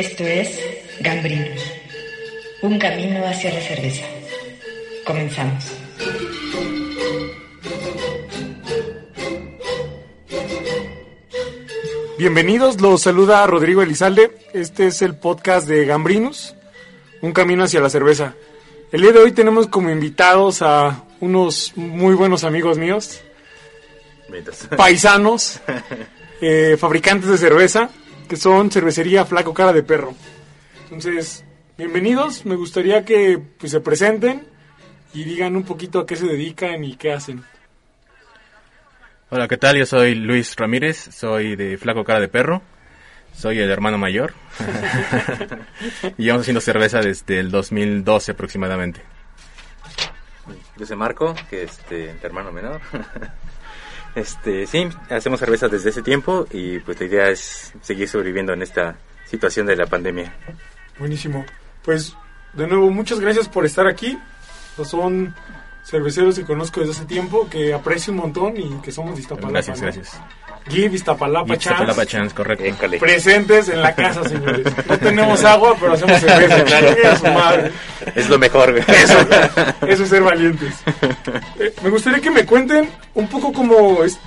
[0.00, 0.58] Esto es
[1.00, 1.60] Gambrinus,
[2.62, 4.06] un camino hacia la cerveza.
[5.04, 5.62] Comenzamos.
[12.16, 14.38] Bienvenidos, los saluda Rodrigo Elizalde.
[14.54, 16.54] Este es el podcast de Gambrinus,
[17.20, 18.34] un camino hacia la cerveza.
[18.92, 23.20] El día de hoy tenemos como invitados a unos muy buenos amigos míos,
[24.78, 25.60] paisanos,
[26.40, 27.90] eh, fabricantes de cerveza,
[28.30, 30.14] que son Cervecería Flaco Cara de Perro.
[30.84, 31.44] Entonces,
[31.76, 34.46] bienvenidos, me gustaría que pues, se presenten
[35.12, 37.42] y digan un poquito a qué se dedican y qué hacen.
[39.30, 39.76] Hola, ¿qué tal?
[39.76, 42.62] Yo soy Luis Ramírez, soy de Flaco Cara de Perro,
[43.34, 44.32] soy el hermano mayor
[46.16, 49.00] y llevamos haciendo cerveza desde el 2012 aproximadamente.
[50.76, 52.80] Yo soy Marco, que es este, el hermano menor.
[54.14, 58.62] este, sí, hacemos cerveza desde ese tiempo y pues la idea es seguir sobreviviendo en
[58.62, 60.34] esta situación de la pandemia.
[60.98, 61.44] Buenísimo.
[61.82, 62.14] Pues
[62.52, 64.18] de nuevo, muchas gracias por estar aquí.
[64.84, 65.34] Son
[65.84, 69.52] cerveceros que conozco desde hace tiempo, que aprecio un montón y que somos de Iztapalapa.
[69.52, 70.20] Gracias, gracias.
[70.68, 71.70] Give Iztapalapa Chance.
[71.70, 72.64] Iztapalapa Chance, correcto.
[72.64, 72.98] Écale.
[72.98, 74.66] Presentes en la casa, señores.
[74.88, 77.70] No tenemos agua, pero hacemos cerveza.
[78.14, 78.76] Es lo mejor.
[78.88, 79.18] Eso,
[79.86, 80.74] eso es ser valientes.
[81.58, 84.18] Eh, me gustaría que me cuenten un poco cómo es.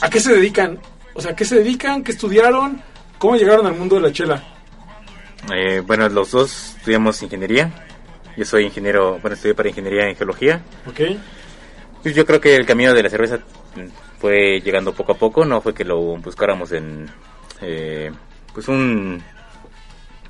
[0.00, 0.78] ¿A qué se dedican?
[1.14, 2.02] O sea, ¿a qué se dedican?
[2.02, 2.80] ¿Qué estudiaron?
[3.18, 4.42] ¿Cómo llegaron al mundo de la chela?
[5.54, 7.70] Eh, bueno, los dos estudiamos ingeniería.
[8.36, 10.62] Yo soy ingeniero, bueno, estudié para ingeniería en geología.
[10.86, 11.00] ¿Ok?
[12.02, 13.38] Pues yo creo que el camino de la cerveza
[13.74, 17.08] mm, fue llegando poco a poco, no fue que lo buscáramos en,
[17.60, 18.10] eh,
[18.52, 19.22] pues un,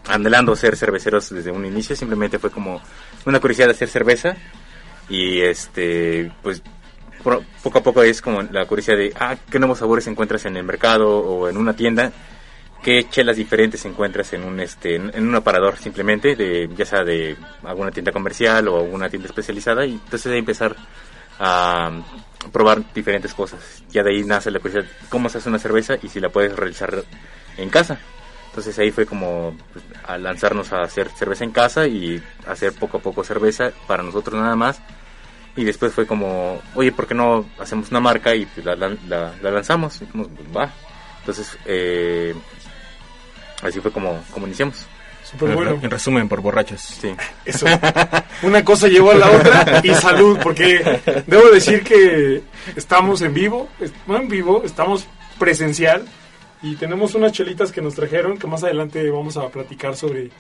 [0.09, 2.81] anhelando ser cerveceros desde un inicio, simplemente fue como
[3.25, 4.37] una curiosidad de hacer cerveza
[5.09, 6.63] y este, pues
[7.63, 10.65] poco a poco es como la curiosidad de, ah, qué nuevos sabores encuentras en el
[10.65, 12.13] mercado o en una tienda,
[12.83, 17.37] qué chelas diferentes encuentras en un este en un aparador simplemente de ya sea de
[17.65, 20.77] alguna tienda comercial o alguna tienda especializada y entonces ahí empezar
[21.39, 21.91] a
[22.53, 23.83] probar diferentes cosas.
[23.91, 26.55] Ya de ahí nace la curiosidad cómo se hace una cerveza y si la puedes
[26.57, 27.03] realizar
[27.57, 27.99] en casa.
[28.49, 32.99] Entonces ahí fue como pues, a lanzarnos a hacer cerveza en casa y hacer poco
[32.99, 34.81] a poco cerveza para nosotros nada más.
[35.57, 38.97] Y después fue como, oye, ¿por qué no hacemos una marca y pues, la, la-
[39.09, 40.01] la- la lanzamos?
[40.01, 40.71] Y dijimos, pues, va.
[41.21, 42.35] Entonces, eh,
[43.63, 44.87] así fue como, como iniciamos.
[45.31, 45.79] Súper bueno.
[45.83, 46.81] En resumen, por borrachos.
[46.81, 47.15] Sí.
[47.45, 47.67] Eso.
[48.43, 52.43] Una cosa llevó a la otra y salud, porque debo decir que
[52.77, 53.69] estamos en vivo,
[54.07, 55.07] no en vivo, estamos
[55.39, 56.05] presencial
[56.63, 60.31] y tenemos unas chelitas que nos trajeron que más adelante vamos a platicar sobre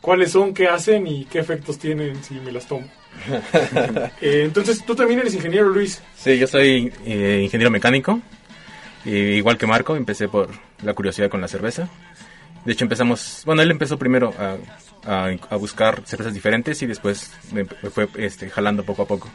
[0.00, 2.88] cuáles son, qué hacen y qué efectos tienen si me las tomo.
[4.20, 6.02] Eh, entonces, tú también eres ingeniero, Luis.
[6.16, 8.20] Sí, yo soy eh, ingeniero mecánico.
[9.04, 10.50] Y igual que Marco, empecé por
[10.82, 11.88] la curiosidad con la cerveza.
[12.68, 13.42] De hecho, empezamos.
[13.46, 14.56] Bueno, él empezó primero a,
[15.10, 19.30] a- a buscar cervezas diferentes y después me, me fue este, jalando poco a poco.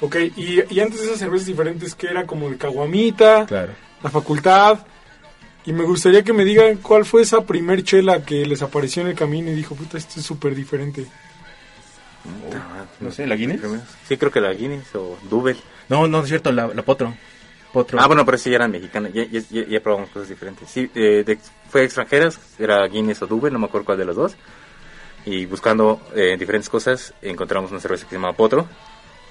[0.00, 3.74] Ok, y, y antes de esas cervezas diferentes, que era como de caguamita, Claro.
[4.02, 4.78] la facultad.
[5.66, 9.08] Y me gustaría que me digan cuál fue esa primer chela que les apareció en
[9.08, 11.04] el camino y dijo, puta, esto es súper diferente.
[13.00, 13.60] No sé, ¿la Guinness?
[14.08, 15.56] Sí, creo que la Guinness o Double.
[15.90, 17.14] No, no, es cierto, la, la Potro.
[17.72, 17.98] Potro.
[18.00, 19.12] Ah, bueno, pero sí eran mexicanas.
[19.12, 20.68] Ya, ya, ya- ya probamos cosas diferentes.
[20.70, 24.16] Sí, eh, de- fue extranjeras, era Guinness o Double, no me acuerdo cuál de los
[24.16, 24.36] dos.
[25.26, 28.66] Y buscando eh, diferentes cosas, encontramos una cerveza que se llama Potro.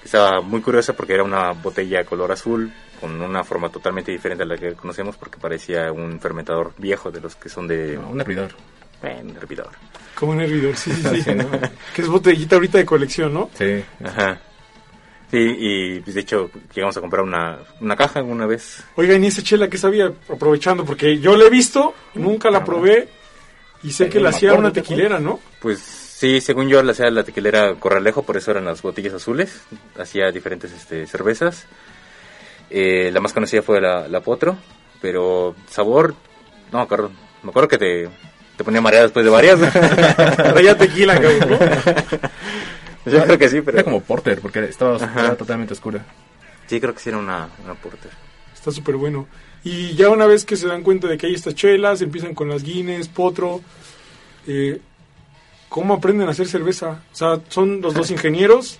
[0.00, 4.44] Que estaba muy curiosa porque era una botella color azul, con una forma totalmente diferente
[4.44, 7.96] a la que conocemos, porque parecía un fermentador viejo de los que son de.
[7.96, 8.50] No, un hervidor.
[9.02, 9.70] eh, un hervidor.
[10.14, 11.22] Como un hervidor, sí, sí, sí.
[11.22, 11.50] Sí, ¿no?
[11.94, 13.50] Que es botellita ahorita de colección, ¿no?
[13.54, 13.82] Sí.
[14.04, 14.40] Ajá.
[15.30, 18.82] Sí, y pues, de hecho llegamos a comprar una, una caja alguna vez.
[18.96, 20.10] Oigan, ¿y esa chela que sabía?
[20.28, 23.08] Aprovechando, porque yo la he visto, nunca la probé
[23.82, 25.38] y sé que la hacía una tequilera, ¿no?
[25.60, 29.60] Pues sí, según yo la hacía la tequilera Corralejo, por eso eran las botellas azules.
[29.98, 31.66] Hacía diferentes este, cervezas.
[32.70, 34.56] Eh, la más conocida fue la, la Potro,
[35.00, 36.14] pero sabor,
[36.72, 37.10] no, me acuerdo,
[37.42, 38.08] me acuerdo que te
[38.58, 39.60] te ponía mareado después de varias.
[40.36, 41.58] Traía tequila, cabrón, ¿no?
[43.10, 43.78] Yo creo que sí, pero...
[43.78, 46.04] Era como porter, porque estaba, estaba totalmente oscura.
[46.66, 48.10] Sí, creo que sí era una, una porter.
[48.54, 49.26] Está súper bueno.
[49.64, 52.48] Y ya una vez que se dan cuenta de que hay estas chelas, empiezan con
[52.48, 53.60] las Guinness, Potro.
[54.46, 54.80] eh,
[55.68, 57.02] ¿Cómo aprenden a hacer cerveza?
[57.12, 58.78] O sea, son los dos ingenieros.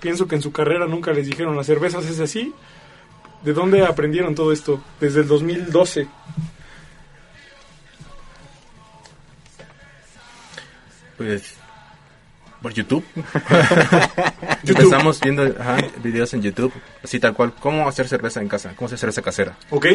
[0.00, 2.52] Pienso que en su carrera nunca les dijeron las cervezas es así.
[3.42, 4.82] ¿De dónde aprendieron todo esto?
[5.00, 6.06] Desde el 2012.
[11.16, 11.54] Pues
[12.62, 13.04] por YouTube.
[14.66, 16.72] Empezamos viendo ajá, videos en YouTube,
[17.02, 19.56] así tal cual, cómo hacer cerveza en casa, cómo hacer cerveza casera.
[19.70, 19.86] ¿Ok?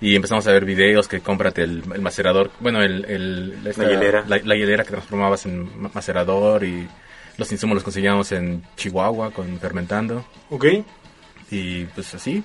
[0.00, 3.90] Y empezamos a ver videos que cómprate el, el macerador, bueno, el, el- esta- La
[3.90, 4.24] hielera.
[4.26, 6.86] La, la hielera que transformabas en ma- macerador y
[7.38, 10.24] los insumos los conseguíamos en Chihuahua con fermentando.
[10.50, 10.66] ¿Ok?
[11.50, 12.42] Y pues así,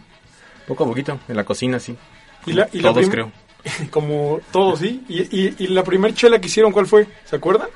[0.67, 1.97] poco a poquito, en la cocina, sí.
[2.45, 3.31] Y la- y Todos creo.
[3.89, 5.03] Como todos, ¿sí?
[5.09, 7.07] ¿Y, y, y la primer chela que hicieron cuál fue?
[7.25, 7.67] ¿Se acuerdan?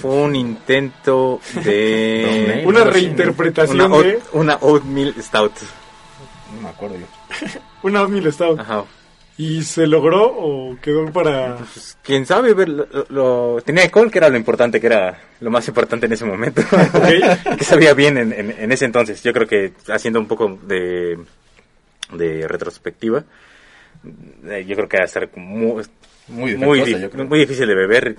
[0.00, 2.62] Fue un intento de...
[2.66, 5.52] Una reinterpretación una, de una oatmeal stout.
[6.54, 7.06] No me acuerdo yo.
[7.82, 8.60] una Oatmeal Stout.
[8.60, 8.84] Ajá.
[9.38, 11.56] ¿Y se logró o quedó para...?
[11.56, 15.50] Pues, quién sabe, ver, lo, lo- tenía alcohol, que era lo importante, que era lo
[15.50, 16.62] más importante en ese momento.
[17.58, 19.22] que sabía bien en, en- en ese entonces.
[19.22, 21.18] Yo creo que haciendo un poco de,
[22.12, 23.24] de retrospectiva,
[24.48, 25.82] eh, yo creo que va a estar muy,
[26.28, 27.24] Muy muy, yo creo.
[27.26, 28.14] muy difícil de beber.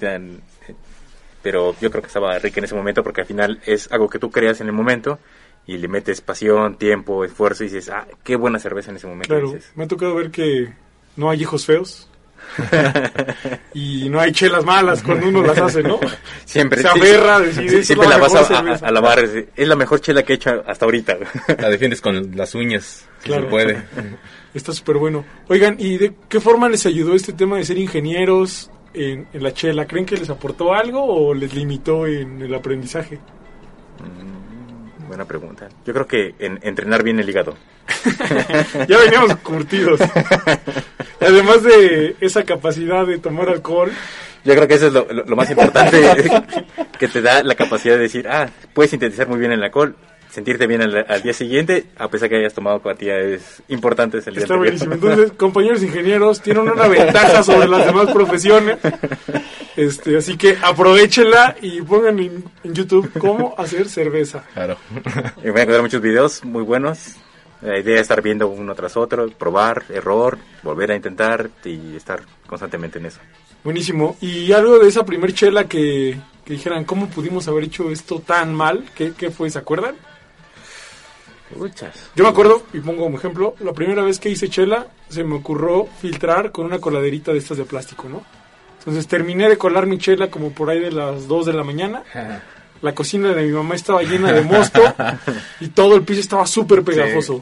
[1.44, 4.18] Pero yo creo que estaba rica en ese momento porque al final es algo que
[4.18, 5.20] tú creas en el momento
[5.68, 9.28] y le metes pasión, tiempo, esfuerzo y dices, ah, qué buena cerveza en ese momento.
[9.34, 9.72] Claro, dices.
[9.76, 10.70] me ha tocado ver que
[11.18, 12.10] no hay hijos feos.
[13.74, 16.00] y no hay chelas malas cuando uno las hace, ¿no?
[16.46, 16.82] Siempre.
[16.82, 18.62] Se aferra a sí, decir, sí, "Esta es siempre la la vas mejor a, a-
[18.64, 18.88] cerveza".
[18.88, 19.20] a lavar.
[19.20, 21.18] Es es la mejor chela que he hecho hasta ahorita.
[21.60, 23.44] La defiendes con las uñas, si Claro.
[23.44, 23.84] se puede.
[24.54, 25.26] Está súper bueno.
[25.48, 29.54] Oigan, ¿y de qué forma les ayudó este tema de ser ingenieros en, en la
[29.54, 29.86] chela?
[29.88, 33.20] ¿Creen que les aportó algo o les limitó en el aprendizaje?
[35.08, 35.68] Buena pregunta.
[35.86, 37.56] Yo creo que en, entrenar bien el hígado.
[38.88, 40.00] Ya veníamos curtidos.
[41.20, 43.92] Además de esa capacidad de tomar alcohol,
[44.44, 46.02] Yo creo que eso es lo, lo- lo más importante
[47.00, 49.96] que te da la capacidad de decir, ah, puedes sintetizar muy bien el alcohol,
[50.34, 54.44] sentirte bien al, al día siguiente, a pesar que hayas tomado cantidades importantes el día
[54.44, 54.80] está anterior.
[54.80, 54.94] buenísimo.
[54.96, 58.80] Entonces, compañeros ingenieros, tienen una ventaja sobre las demás profesiones.
[59.76, 64.44] Este, así que aprovechenla y pongan en, en YouTube cómo hacer cerveza.
[64.54, 64.78] Claro.
[65.44, 67.16] Y voy a encontrar muchos videos muy buenos.
[67.62, 72.22] La idea es estar viendo uno tras otro, probar, error, volver a intentar y estar
[72.48, 73.20] constantemente en eso.
[73.64, 74.18] Buenísimo.
[74.20, 78.54] Y algo de esa primer chela que, que dijeran, ¿cómo pudimos haber hecho esto tan
[78.54, 78.84] mal?
[78.96, 79.50] ¿Qué, qué fue?
[79.50, 79.96] ¿Se acuerdan?
[81.56, 82.12] Muchas.
[82.16, 85.36] Yo me acuerdo, y pongo como ejemplo, la primera vez que hice chela, se me
[85.36, 88.24] ocurrió filtrar con una coladerita de estas de plástico, ¿no?
[88.80, 92.04] Entonces terminé de colar mi chela como por ahí de las 2 de la mañana.
[92.82, 94.82] La cocina de mi mamá estaba llena de mosto
[95.62, 97.42] y todo el piso estaba súper pegajoso.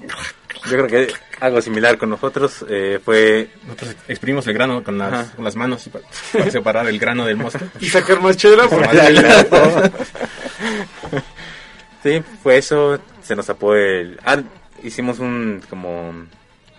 [0.66, 1.08] Yo creo que
[1.40, 5.88] algo similar con nosotros eh, fue Nosotros exprimimos el grano con las, con las manos
[5.88, 7.60] y para, para separar el grano del mosto.
[7.80, 8.88] Y sacar más chela porque
[12.04, 13.00] Sí, fue eso.
[13.22, 14.20] Se nos tapó el.
[14.26, 14.42] ah,
[14.84, 16.14] hicimos un como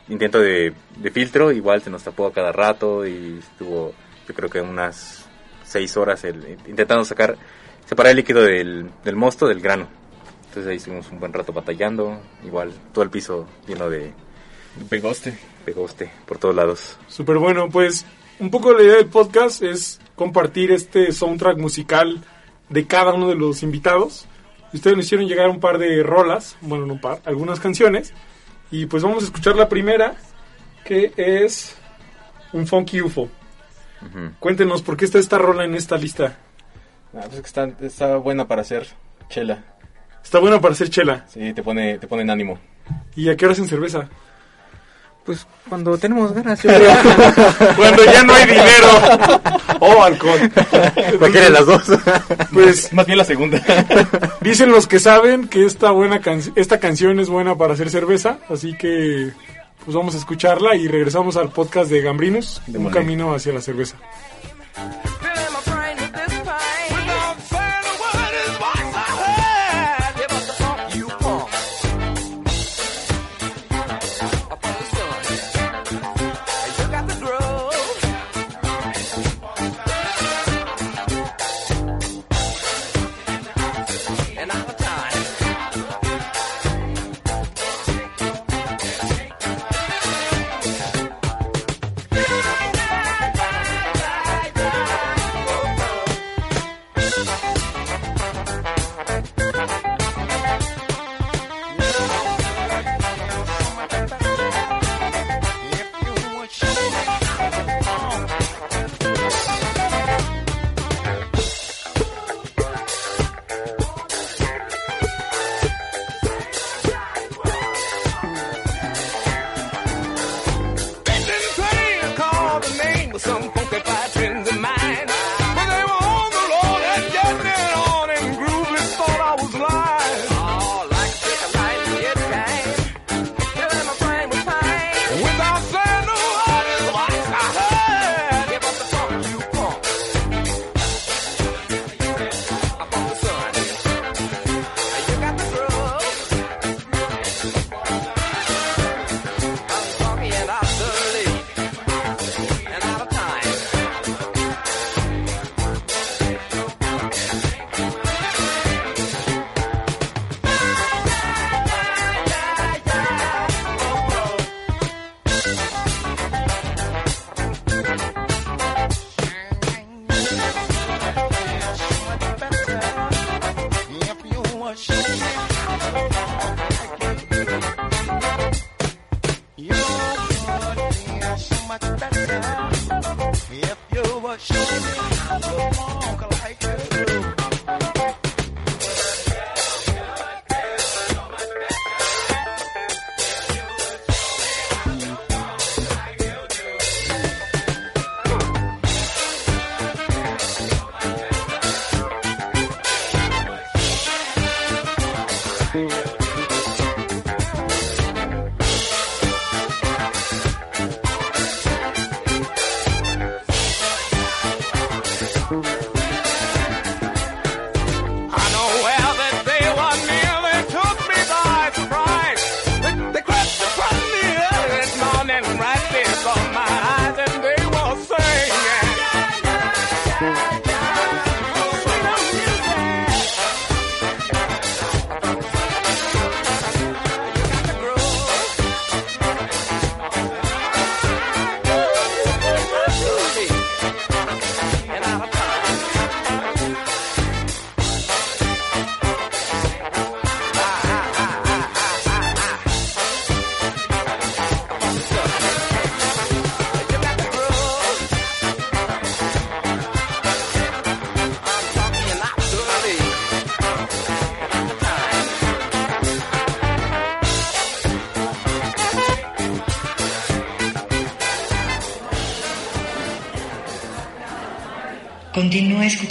[0.08, 1.52] intento de, de filtro.
[1.52, 3.92] Igual se nos tapó a cada rato y estuvo,
[4.28, 5.26] yo creo que unas
[5.64, 7.36] seis horas el, intentando sacar,
[7.86, 9.88] separar el líquido del, del mosto del grano.
[10.49, 12.20] Entonces ahí estuvimos un buen rato batallando.
[12.44, 14.12] Igual todo el piso lleno de
[14.88, 15.37] Pegoste.
[15.64, 16.99] pegoste por todos lados.
[17.08, 18.04] Súper bueno, pues
[18.38, 22.22] un poco la idea del podcast es compartir este soundtrack musical
[22.68, 24.26] de cada uno de los invitados.
[24.73, 28.14] Ustedes nos hicieron llegar un par de rolas, bueno, no un par, algunas canciones.
[28.71, 30.14] Y pues vamos a escuchar la primera,
[30.85, 31.76] que es
[32.52, 33.29] un Funky UFO.
[34.41, 36.38] Cuéntenos por qué está esta rola en esta lista.
[37.14, 38.87] Ah, pues que está, está buena para hacer
[39.29, 39.62] chela.
[40.23, 41.26] Está buena para hacer chela.
[41.29, 42.59] Sí, te pone, te pone en ánimo.
[43.14, 44.09] ¿Y a qué hora hacen cerveza?
[45.25, 46.93] Pues cuando tenemos ganas, yo creo.
[47.76, 48.88] Cuando ya no hay dinero
[49.79, 50.50] o alcohol.
[51.19, 51.83] Cualquiera de las dos.
[52.52, 53.62] Pues Más bien la segunda.
[54.41, 58.38] Dicen los que saben que esta buena can- esta canción es buena para hacer cerveza,
[58.50, 59.31] así que
[59.85, 63.97] pues vamos a escucharla y regresamos al podcast de Gambrinos, un camino hacia la cerveza.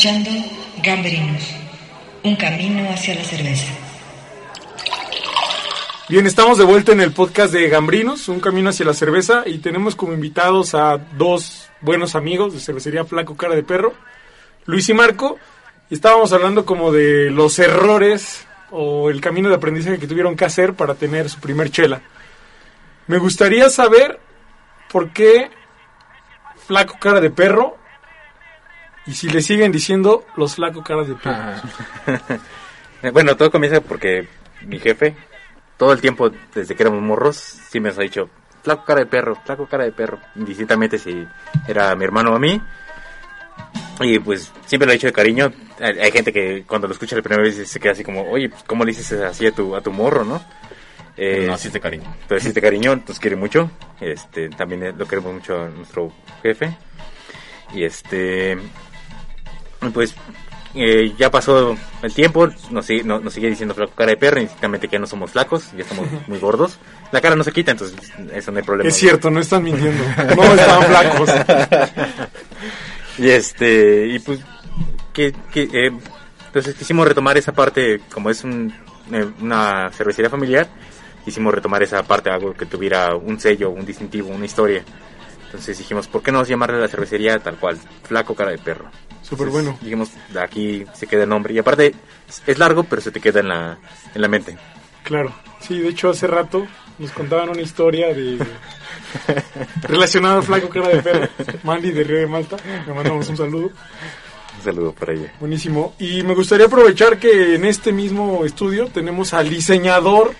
[0.01, 0.31] Escuchando
[0.81, 1.43] Gambrinus,
[2.23, 3.71] un camino hacia la cerveza.
[6.09, 9.59] Bien, estamos de vuelta en el podcast de Gambrinos, Un Camino hacia la Cerveza, y
[9.59, 13.93] tenemos como invitados a dos buenos amigos de cervecería Flaco Cara de Perro,
[14.65, 15.37] Luis y Marco,
[15.91, 20.73] estábamos hablando como de los errores o el camino de aprendizaje que tuvieron que hacer
[20.73, 22.01] para tener su primer chela.
[23.05, 24.19] Me gustaría saber
[24.91, 25.51] por qué
[26.65, 27.77] Flaco Cara de Perro
[29.07, 31.61] y si le siguen diciendo los Flaco Caras de Perro.
[33.13, 34.27] Bueno, todo comienza porque
[34.67, 35.15] mi jefe,
[35.75, 38.29] todo el tiempo desde que éramos morros, sí me ha dicho,
[38.61, 41.25] flaco cara de perro, flaco cara de perro, indistintamente si
[41.67, 42.61] era mi hermano o a mí.
[44.01, 45.51] Y pues siempre lo he dicho de cariño.
[45.79, 48.49] Hay, hay gente que cuando lo escucha la primera vez se queda así como, oye,
[48.49, 50.39] pues, ¿cómo le dices así a tu, a tu morro, no?
[51.17, 52.15] Eh, No, así es de cariño.
[52.27, 53.71] pero sí te cariño, nos quiere mucho.
[53.99, 56.77] Este, también lo queremos mucho a nuestro jefe.
[57.73, 58.57] Y este,
[59.93, 60.13] pues
[60.75, 64.37] eh, ya pasó el tiempo, nos sigue, no- nos sigue diciendo flaco cara de perro,
[64.39, 66.77] indistintamente que ya no somos flacos, ya estamos muy gordos.
[67.11, 67.97] La cara no se quita, entonces
[68.33, 68.87] eso no hay problema.
[68.89, 70.03] Es cierto, no están mintiendo.
[70.35, 71.29] No estaban flacos.
[73.17, 74.39] Y este, y pues,
[75.13, 75.91] que, que, eh,
[76.47, 78.73] entonces quisimos retomar esa parte, como es un,
[79.11, 80.67] eh, una cervecería familiar,
[81.25, 84.83] quisimos retomar esa parte, algo que tuviera un sello, un distintivo, una historia.
[85.45, 87.77] Entonces dijimos, ¿por qué no llamarle a la cervecería tal cual?
[88.03, 88.85] Flaco cara de perro.
[89.31, 89.77] Súper bueno.
[89.81, 91.53] Dijimos, de aquí se queda el nombre.
[91.53, 91.95] Y aparte,
[92.47, 93.77] es- largo, pero se te queda en la,
[94.13, 94.57] en la mente.
[95.03, 95.33] Claro.
[95.61, 96.67] Sí, de hecho hace rato
[96.99, 98.37] nos contaban una historia de
[99.83, 101.27] relacionada al flaco cara de perro.
[101.63, 102.57] Mandy de Río de Malta.
[102.87, 103.71] Le mandamos un saludo.
[104.57, 105.31] Un saludo por ella.
[105.39, 105.95] Buenísimo.
[105.99, 110.33] Y me gustaría aprovechar que en este mismo estudio tenemos al diseñador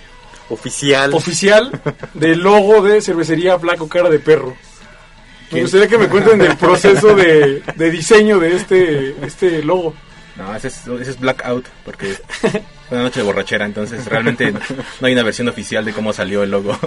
[0.49, 1.13] Oficial.
[1.13, 1.71] oficial
[2.13, 4.55] del logo de cervecería Flaco Cara de Perro.
[5.51, 9.93] Me gustaría que me cuenten del proceso de, de diseño de este, este logo.
[10.37, 15.07] No, ese es, ese es blackout, porque fue una noche de borrachera, entonces realmente no
[15.07, 16.77] hay una versión oficial de cómo salió el logo.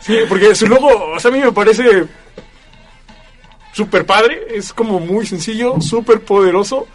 [0.00, 2.04] Sí, porque su logo, o sea, a mí me parece
[3.72, 6.86] súper padre, es como muy sencillo, súper poderoso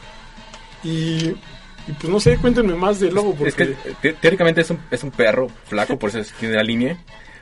[0.83, 3.65] y, y pues no sé, cuéntenme más del logo porque Es que
[4.01, 6.97] te- teóricamente es un, es un perro flaco, por eso es- tiene la línea.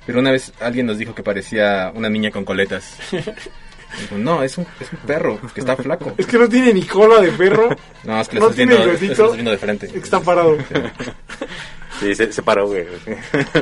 [0.07, 2.97] Pero una vez alguien nos dijo que parecía una niña con coletas.
[4.01, 6.13] Dijo, no, es un, es un perro que está flaco.
[6.17, 7.69] es que no tiene ni cola de perro,
[8.03, 9.91] No, es que lo no estás tiene viendo, lo estás viendo de frente.
[9.95, 10.57] está parado,
[11.99, 12.85] Sí, se, se paró, güey.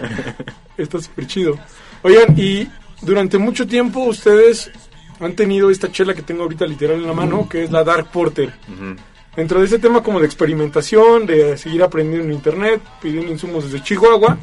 [0.78, 1.58] está súper chido.
[2.02, 2.68] Oigan, y
[3.02, 4.72] durante mucho tiempo ustedes
[5.20, 8.12] han tenido esta chela que tengo ahorita literal en la mano, que es la Dark
[8.12, 8.52] Porter.
[8.68, 8.96] Ujú.
[9.36, 13.84] Dentro de ese tema como de experimentación, de seguir aprendiendo en internet, pidiendo insumos desde
[13.84, 14.38] Chihuahua,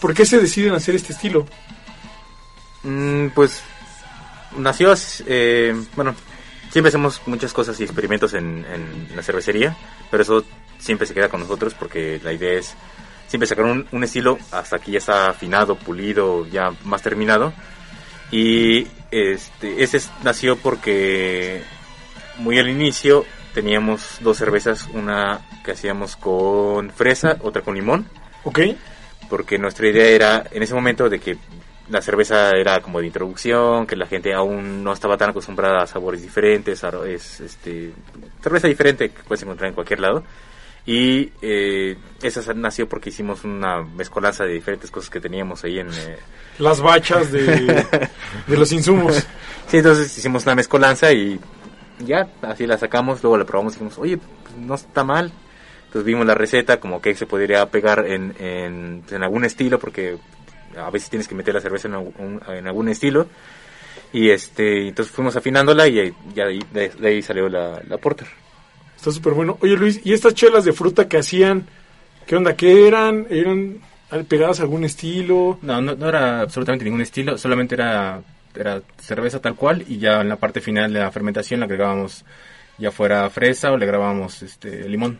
[0.00, 1.46] ¿por qué se deciden hacer este estilo?
[2.82, 3.62] Mm, pues
[4.56, 4.94] nació,
[5.26, 6.14] eh, bueno,
[6.70, 9.76] siempre hacemos muchas cosas y experimentos en, en la cervecería,
[10.10, 10.44] pero eso
[10.78, 12.74] siempre se queda con nosotros porque la idea es
[13.28, 17.52] siempre sacar un, un estilo hasta que ya está afinado, pulido, ya más terminado.
[18.32, 21.62] Y este, ese es- nació porque
[22.38, 28.06] muy al inicio teníamos dos cervezas, una que hacíamos con fresa, otra con limón,
[28.44, 28.60] Ok.
[29.30, 31.38] Porque nuestra idea era en ese momento de que
[31.88, 35.86] la cerveza era como de introducción, que la gente aún no estaba tan acostumbrada a
[35.86, 37.92] sabores diferentes, a- es este
[38.42, 40.22] cerveza diferente que puedes encontrar en cualquier lado.
[40.86, 45.88] Y eh, esa nació porque hicimos una mezcolanza de diferentes cosas que teníamos ahí en,
[45.88, 46.18] eh,
[46.58, 47.42] Las bachas de,
[48.46, 49.26] de los insumos.
[49.68, 51.38] Sí, entonces hicimos una mezcolanza y
[51.98, 55.30] ya, así la sacamos, luego la probamos y dijimos, oye, pues, no está mal.
[55.90, 60.18] Entonces vimos la receta, como que se podría pegar en, en, en algún estilo, porque
[60.78, 63.26] a veces tienes que meter la cerveza en, algún- en algún estilo.
[64.12, 67.98] Y este, entonces fuimos afinándola y ya de ahí, de- de ahí salió la, la
[67.98, 68.28] porter.
[68.96, 69.58] Está súper bueno.
[69.62, 71.66] Oye, Luis, ¿y estas chelas de fruta que hacían?
[72.24, 72.54] ¿Qué onda?
[72.54, 73.26] ¿Qué eran?
[73.28, 73.80] ¿Eran
[74.28, 75.58] pegadas a algún estilo?
[75.60, 78.22] No, no, no era absolutamente ningún estilo, solamente era,
[78.54, 82.24] era cerveza tal cual y ya en la parte final de la fermentación le agregábamos
[82.78, 85.18] ya fuera fresa o le agregábamos este limón.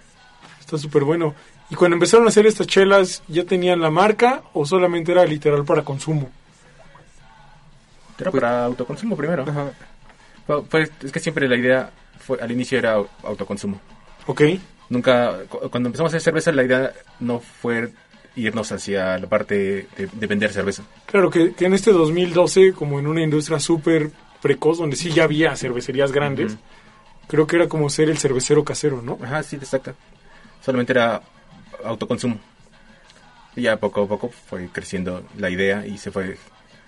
[0.71, 1.35] Está súper bueno.
[1.69, 5.65] ¿Y cuando empezaron a hacer estas chelas, ya tenían la marca o solamente era literal
[5.65, 6.31] para consumo?
[8.21, 9.45] Era para autoconsumo primero.
[10.47, 13.81] Fue- fue- es que siempre la idea fue, al inicio era au- autoconsumo.
[14.29, 14.43] Ok.
[14.91, 17.91] Nunca, cu- cuando empezamos a hacer cerveza la idea no fue
[18.37, 20.85] irnos hacia la parte de, de vender cerveza.
[21.07, 25.25] Claro que, que en este 2012, como en una industria súper precoz, donde sí ya
[25.25, 26.57] había cervecerías grandes,
[27.27, 29.19] creo que era como ser el cervecero casero, ¿no?
[29.23, 29.95] Ajá, sí, exacto.
[30.61, 31.23] Solamente era
[31.85, 32.39] autoconsumo.
[33.57, 36.39] Y ya poco a poco fue creciendo la idea y se fue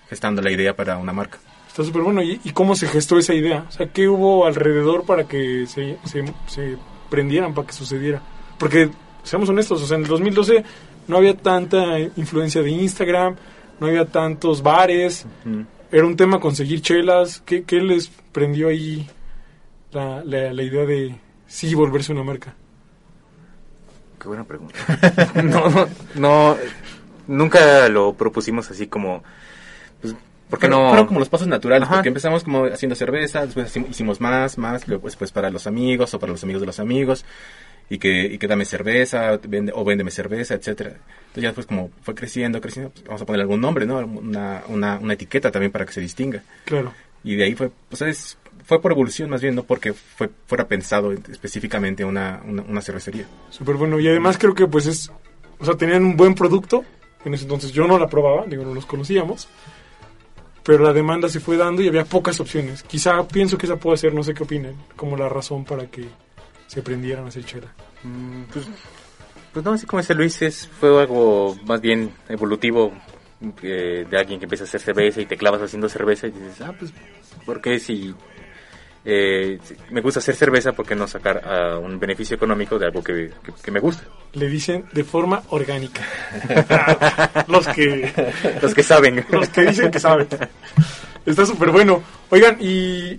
[0.09, 1.39] gestando la idea para una marca.
[1.67, 2.21] Está súper bueno.
[2.21, 3.65] ¿Y, y cómo se gestó esa idea?
[3.67, 6.77] O sea, ¿qué hubo alrededor para que se, se, se
[7.09, 8.21] prendieran, para que sucediera?
[8.59, 8.91] Porque,
[9.23, 10.63] seamos honestos, o sea, en el 2012
[11.07, 13.35] no había tanta influencia de Instagram,
[13.79, 15.25] no había tantos bares,
[15.91, 17.41] era un tema conseguir chelas.
[17.45, 19.09] ¿Qué, qué les prendió ahí
[19.91, 21.15] la, la, la idea de
[21.47, 22.55] sí volverse una marca?
[24.23, 24.73] Qué buena pregunta.
[25.43, 26.57] no, no, no,
[27.27, 29.21] nunca lo propusimos así como,
[30.01, 30.15] pues,
[30.49, 30.87] ¿por qué Fueron- no?
[30.89, 31.95] Fueron como los pasos naturales, Ajá.
[31.95, 35.67] porque empezamos como haciendo cerveza, después hicim- hicimos más, más, luego pues, pues para los
[35.67, 37.25] amigos o para los amigos de los amigos,
[37.89, 41.91] y que, y que dame cerveza, vende, o véndeme cerveza, etcétera Entonces ya después como
[42.01, 43.97] fue creciendo, creciendo, pues, vamos a poner algún nombre, ¿no?
[43.99, 46.41] Una, una, una etiqueta también para que se distinga.
[46.63, 46.93] Claro.
[47.25, 50.67] Y de ahí fue, pues es, fue por evolución más bien, no porque fue, fuera
[50.67, 53.25] pensado específicamente una, una, una cervecería.
[53.49, 53.99] Súper bueno.
[53.99, 55.11] Y además creo que pues es...
[55.59, 56.83] O sea, tenían un buen producto.
[57.25, 59.47] En ese entonces yo no la probaba, digo, no los conocíamos.
[60.63, 62.83] Pero la demanda se fue dando y había pocas opciones.
[62.83, 66.05] Quizá pienso que esa puede ser, no sé qué opinen, como la razón para que
[66.67, 67.67] se prendieran a hacer chela.
[68.03, 68.67] Mm, Pues,
[69.51, 72.91] pues no, así como dice Luis, es, fue algo más bien evolutivo
[73.61, 76.61] eh, de alguien que empieza a hacer cerveza y te clavas haciendo cerveza y dices,
[76.61, 76.93] ah, pues,
[77.45, 78.15] ¿por qué si
[79.05, 79.59] eh,
[79.91, 83.31] me gusta hacer cerveza, por qué no sacar ah, un beneficio económico de algo que,
[83.43, 84.03] que- que me gusta?
[84.33, 86.01] Le dicen de forma orgánica.
[87.47, 88.11] los que
[88.61, 89.25] Los que saben.
[89.29, 90.27] los que dicen que saben.
[91.25, 92.01] Está súper bueno.
[92.29, 93.17] Oigan, y,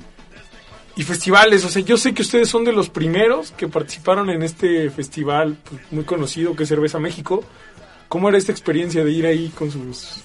[0.97, 4.43] y festivales, o sea, yo sé que ustedes son de los primeros que participaron en
[4.43, 7.45] este festival pues, muy conocido que es Cerveza México.
[8.09, 10.23] ¿Cómo era esta experiencia de ir ahí con sus,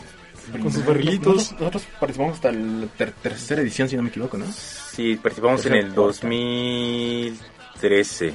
[0.58, 1.36] con sus barrilitos?
[1.36, 4.46] Nosotros, nosotros participamos hasta la ter- tercera edición, si no me equivoco, ¿no?
[4.52, 8.34] Sí, participamos en el 2013.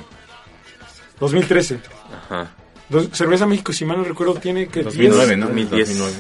[1.21, 1.79] 2013.
[2.13, 2.51] Ajá.
[2.89, 5.47] Dos- Cerveza México, si mal no recuerdo, tiene que 2009, ¿no?
[5.47, 5.89] 2010.
[5.99, 6.17] 2009.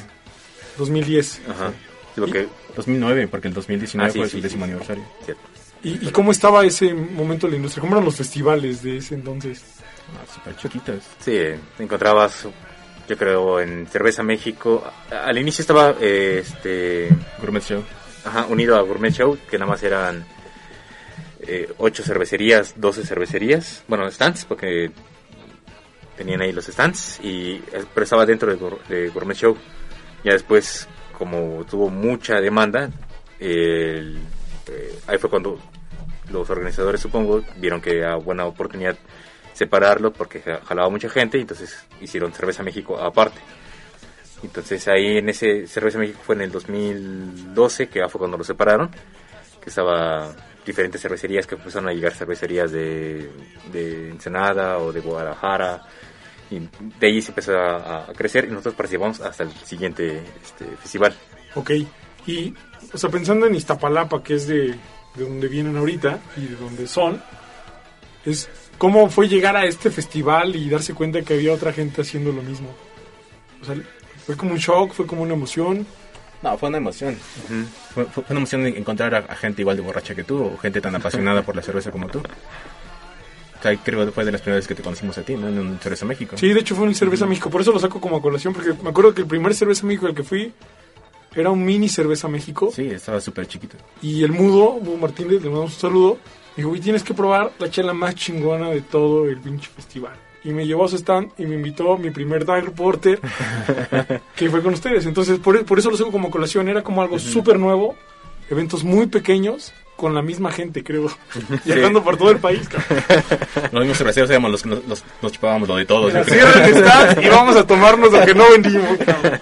[0.78, 1.40] 2010.
[1.48, 1.72] Ajá.
[2.14, 4.70] Sí, porque, 2009, porque el 2019 Ah, sí, fue sí, su décimo sí.
[4.70, 5.04] aniversario.
[5.24, 5.42] cierto.
[5.82, 7.80] ¿Y, y cómo estaba ese momento de la industria?
[7.82, 9.62] ¿Cómo eran los festivales de ese entonces?
[10.14, 11.02] Ah, Súper chiquitos.
[11.18, 11.32] Sí,
[11.76, 12.46] te encontrabas,
[13.08, 14.82] yo creo, en Cerveza México.
[15.10, 17.82] Al inicio estaba eh, este, Gourmet Show.
[18.48, 20.24] unido a Gourmet Show, que nada más eran
[21.40, 24.90] eh, 8 cervecerías, 12 cervecerías, bueno, stands, porque
[26.16, 28.54] tenían ahí los stands, y, eh, pero estaba dentro
[28.88, 29.56] de Gourmet Show.
[30.24, 30.88] Ya después,
[31.18, 32.90] como tuvo mucha demanda,
[33.38, 34.16] el-
[34.68, 35.58] eh, ahí fue cuando
[36.30, 38.96] los organizadores, supongo, vieron que era buena oportunidad
[39.54, 43.40] separarlo porque ja- jalaba mucha gente y entonces hicieron Cerveza México aparte.
[44.42, 48.90] Entonces ahí en ese Cerveza México fue en el 2012, que fue cuando lo separaron,
[49.62, 50.30] que estaba
[50.66, 53.30] diferentes cervecerías que empezaron a llegar cervecerías de,
[53.72, 55.82] de Ensenada o de Guadalajara
[56.50, 60.64] y de ahí se empezó a, a crecer y nosotros participamos hasta el siguiente este,
[60.76, 61.14] festival.
[61.54, 61.70] Ok.
[62.26, 62.54] Y,
[62.92, 64.68] o sea, pensando en Iztapalapa, que es de,
[65.14, 67.22] de donde vienen ahorita y de donde son,
[68.24, 72.32] es cómo fue llegar a este festival y darse cuenta que había otra gente haciendo
[72.32, 72.68] lo mismo.
[73.62, 73.76] O sea,
[74.26, 75.86] fue como un shock, fue como una emoción.
[76.42, 77.16] No, fue una emoción.
[77.94, 80.80] fue, fue una emoción encontrar a, a gente igual de borracha que tú o gente
[80.80, 82.20] tan apasionada por la cerveza como tú.
[83.62, 85.48] ahí creo que fue de las primeras veces que te conocimos a ti, ¿no?
[85.48, 86.36] En un Cerveza México.
[86.36, 88.52] Sí, de hecho fue en el Cerveza México, por eso lo saco como a colación,
[88.52, 90.52] porque me acuerdo que el primer Cerveza México al que fui
[91.34, 92.70] era un mini Cerveza México.
[92.74, 93.76] Sí, estaba súper chiquito.
[94.02, 96.18] Y el mudo, Hugo Martínez, le mandamos un saludo.
[96.56, 100.12] Dijo, güey, tienes que probar la chela más chingona de todo el pinche festival.
[100.44, 103.18] Y me llevó a su stand y me invitó a mi primer Dark Porter,
[104.36, 105.06] que fue con ustedes.
[105.06, 106.68] Entonces, por, por eso lo saco como colación.
[106.68, 107.94] Era como algo súper nuevo,
[108.50, 111.10] eventos muy pequeños, con la misma gente, creo.
[111.64, 113.02] Viajando por todo el país, cabrón.
[113.72, 116.12] Los mismos cerveceros éramos los que nos, los- nos chupábamos lo de todos.
[116.12, 116.46] yo Así creo.
[116.48, 119.40] era el stand y vamos a tomarnos lo que no vendimos, cabrón.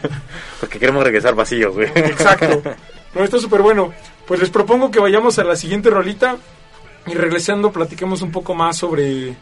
[0.61, 1.89] Porque queremos regresar vacíos, güey.
[1.95, 2.63] Exacto.
[3.15, 3.93] No, está súper bueno.
[4.27, 6.37] Pues les propongo que vayamos a la siguiente rolita
[7.07, 9.37] y regresando platiquemos un poco más sobre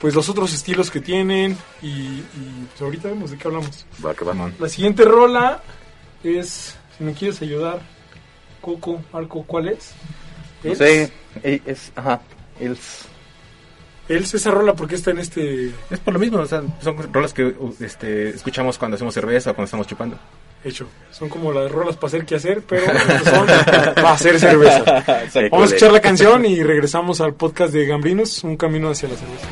[0.00, 3.84] pues los otros estilos que tienen y, y, pues, ahorita vemos de qué hablamos.
[4.04, 4.34] Va, que va.
[4.58, 5.62] La siguiente rola
[6.22, 7.80] es, si me quieres ayudar,
[8.60, 9.92] Coco, Arco, ¿cuál es?
[10.62, 10.78] No ¿Es?
[10.78, 12.20] sé, es, ajá,
[12.60, 13.06] els.
[14.08, 17.34] ¿Es esa rola porque está en este Es por lo mismo, o sea, son rolas
[17.34, 20.18] que este, escuchamos cuando hacemos cerveza o cuando estamos chupando.
[20.64, 20.86] Hecho?
[21.10, 22.86] Son como las rolas para hacer que hacer, pero
[23.24, 24.82] son para hacer cerveza.
[25.50, 29.16] Vamos a escuchar la canción y regresamos al podcast de Gambrinos, Un Camino hacia la
[29.16, 29.48] Cerveza.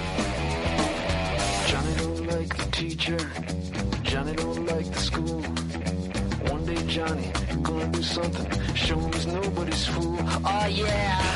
[6.97, 7.31] Johnny
[7.63, 8.75] gonna do something.
[8.75, 10.17] Show him he's nobody's fool.
[10.19, 11.36] Oh yeah.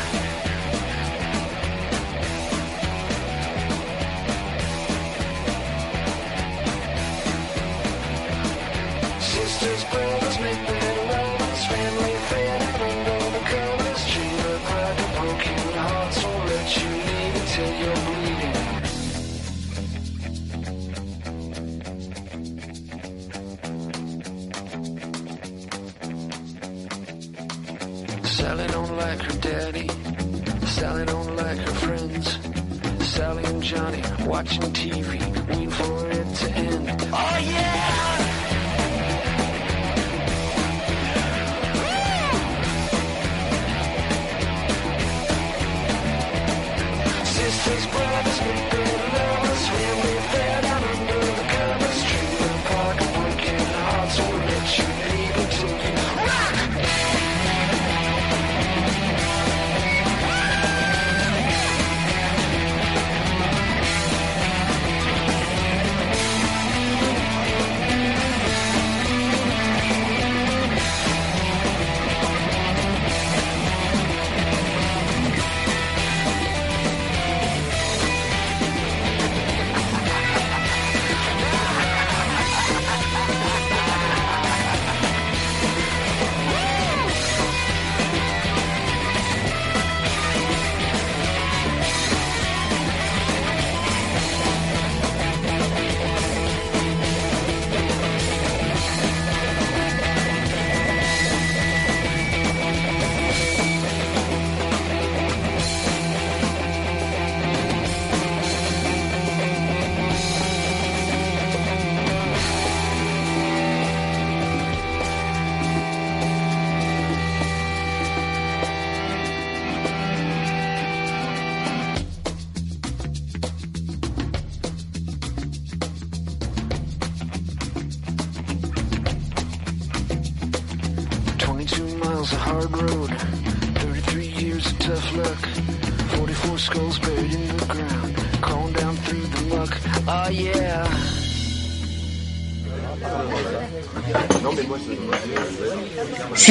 [34.30, 37.08] Watching TV, waiting for it to end.
[37.12, 38.19] Oh yeah!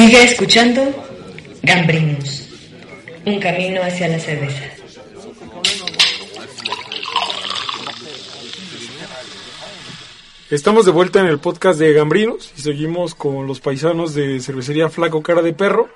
[0.00, 0.82] Sigue escuchando
[1.62, 2.48] Gambrinos,
[3.26, 4.62] un camino hacia la cerveza.
[10.48, 14.88] Estamos de vuelta en el podcast de Gambrinos y seguimos con los paisanos de cervecería
[14.88, 15.90] Flaco Cara de Perro.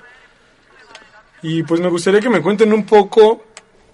[1.40, 3.42] Y pues me gustaría que me cuenten un poco,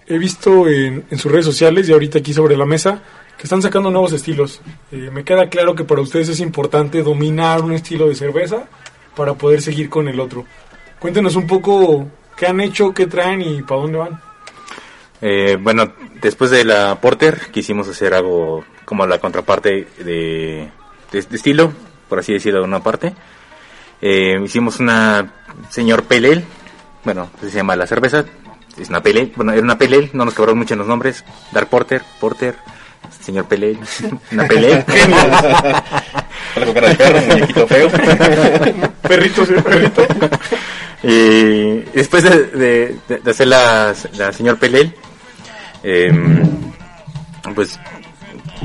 [0.07, 3.01] he visto en, en sus redes sociales y ahorita aquí sobre la mesa,
[3.37, 4.59] que están sacando nuevos estilos.
[4.91, 8.67] Eh, me queda claro que para ustedes es importante dominar un estilo de cerveza
[9.15, 10.45] para poder seguir con el otro.
[10.99, 14.21] Cuéntenos un poco qué han hecho, qué traen y para dónde van.
[15.21, 20.69] Eh, bueno, después de la Porter quisimos hacer algo como la contraparte de,
[21.11, 21.71] de, de estilo,
[22.09, 23.13] por así decirlo de una parte.
[24.01, 25.31] Eh, hicimos una
[25.69, 26.43] señor Pelel,
[27.03, 28.25] bueno, se llama la cerveza,
[28.77, 31.67] es una Pelel, bueno, era una Pelel, no nos cobraron mucho en los nombres, Dark
[31.69, 32.55] Porter, Porter,
[33.19, 33.77] señor Pelel,
[34.31, 34.83] una Pelel.
[36.53, 37.89] Con cara de perro, muñequito feo.
[39.15, 40.05] Perrito, sí, perrito.
[41.03, 44.93] Y después de, de- hacer la, la señor Pelel,
[45.83, 46.43] Em,
[47.55, 47.79] pues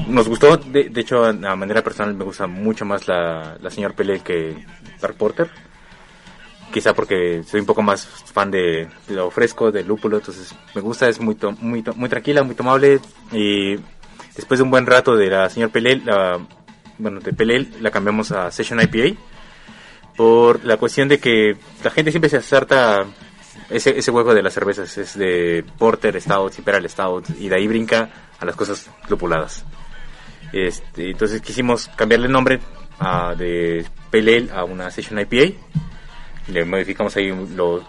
[0.07, 3.95] nos gustó, de, de hecho, a manera personal me gusta mucho más la, la señor
[3.95, 4.55] Pele que
[5.01, 5.49] Dark Porter.
[6.73, 10.83] Quizá porque soy un poco más fan de, de lo fresco, del lúpulo, entonces me
[10.83, 13.01] gusta, es muy, to- muy, muy tranquila, muy tomable.
[13.33, 13.77] Y
[14.37, 16.39] después de un buen rato de la señor Pele, la,
[16.99, 19.19] bueno, de Pele, la cambiamos a Session IPA
[20.17, 23.05] por la cuestión de que la gente siempre se acerta
[23.71, 27.67] ese, ese juego de las cervezas es de Porter, Stout, Imperial Stout y de ahí
[27.67, 29.65] brinca a las cosas lupuladas.
[30.53, 32.61] Este, entonces quisimos cambiarle el nombre
[32.99, 35.57] a, de Pale Ale a una Session IPA.
[36.49, 37.85] Le modificamos ahí lo-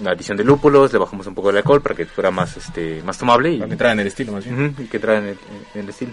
[0.00, 3.02] la adición de lúpulos, le bajamos un poco el alcohol para que fuera más este
[3.02, 4.74] más tomable y Para que entrara en el estilo más bien.
[4.78, 5.38] Y que entrara en el,
[5.74, 6.12] en el estilo.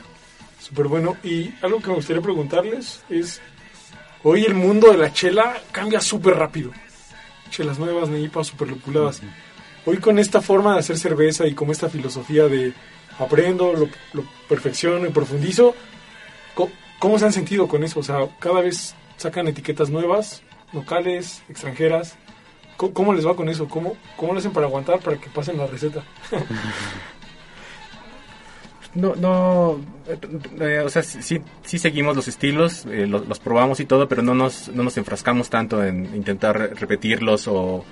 [0.60, 1.16] Súper bueno.
[1.24, 3.40] Y algo que me gustaría preguntarles es,
[4.24, 6.72] hoy el mundo de la chela cambia súper rápido.
[7.50, 9.22] Chelas nuevas, neipas súper lupuladas.
[9.86, 12.74] Hoy con esta forma de hacer cerveza y con esta filosofía de
[13.20, 15.74] aprendo, lo, lo perfecciono y profundizo,
[17.00, 18.00] ¿cómo se han sentido con eso?
[18.00, 22.16] O sea, cada vez sacan etiquetas nuevas, locales, extranjeras.
[22.76, 23.68] ¿Cómo, cómo les va con eso?
[23.68, 26.04] ¿Cómo, ¿Cómo lo hacen para aguantar, para que pasen la receta?
[28.98, 29.80] No, no,
[30.60, 34.24] eh, o sea, sí, sí seguimos los estilos, eh, lo- los, probamos y todo, pero
[34.24, 37.86] no nos, no nos enfrascamos tanto en intentar re- repetirlos o-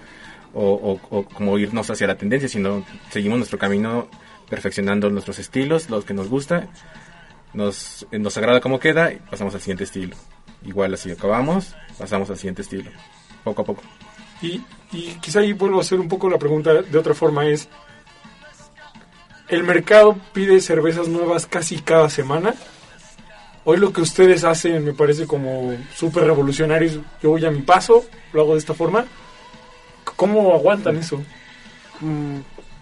[0.54, 4.08] o como irnos hacia la tendencia, sino seguimos nuestro camino
[4.50, 6.70] perfeccionando nuestros estilos, los que nos gusta,
[7.54, 10.15] nos, eh, nos agrada cómo queda y pasamos al siguiente estilo.
[10.65, 12.89] Igual así acabamos, pasamos al siguiente estilo,
[13.44, 13.84] poco a poco.
[14.41, 17.68] Y, y quizá ahí vuelvo a hacer un poco la pregunta de otra forma es,
[19.47, 22.53] ¿el mercado pide cervezas nuevas casi cada semana?
[23.63, 27.03] Hoy lo que ustedes hacen me parece como súper revolucionario.
[27.21, 29.05] Yo voy a mi paso, lo hago de esta forma.
[30.15, 31.21] ¿Cómo aguantan eso?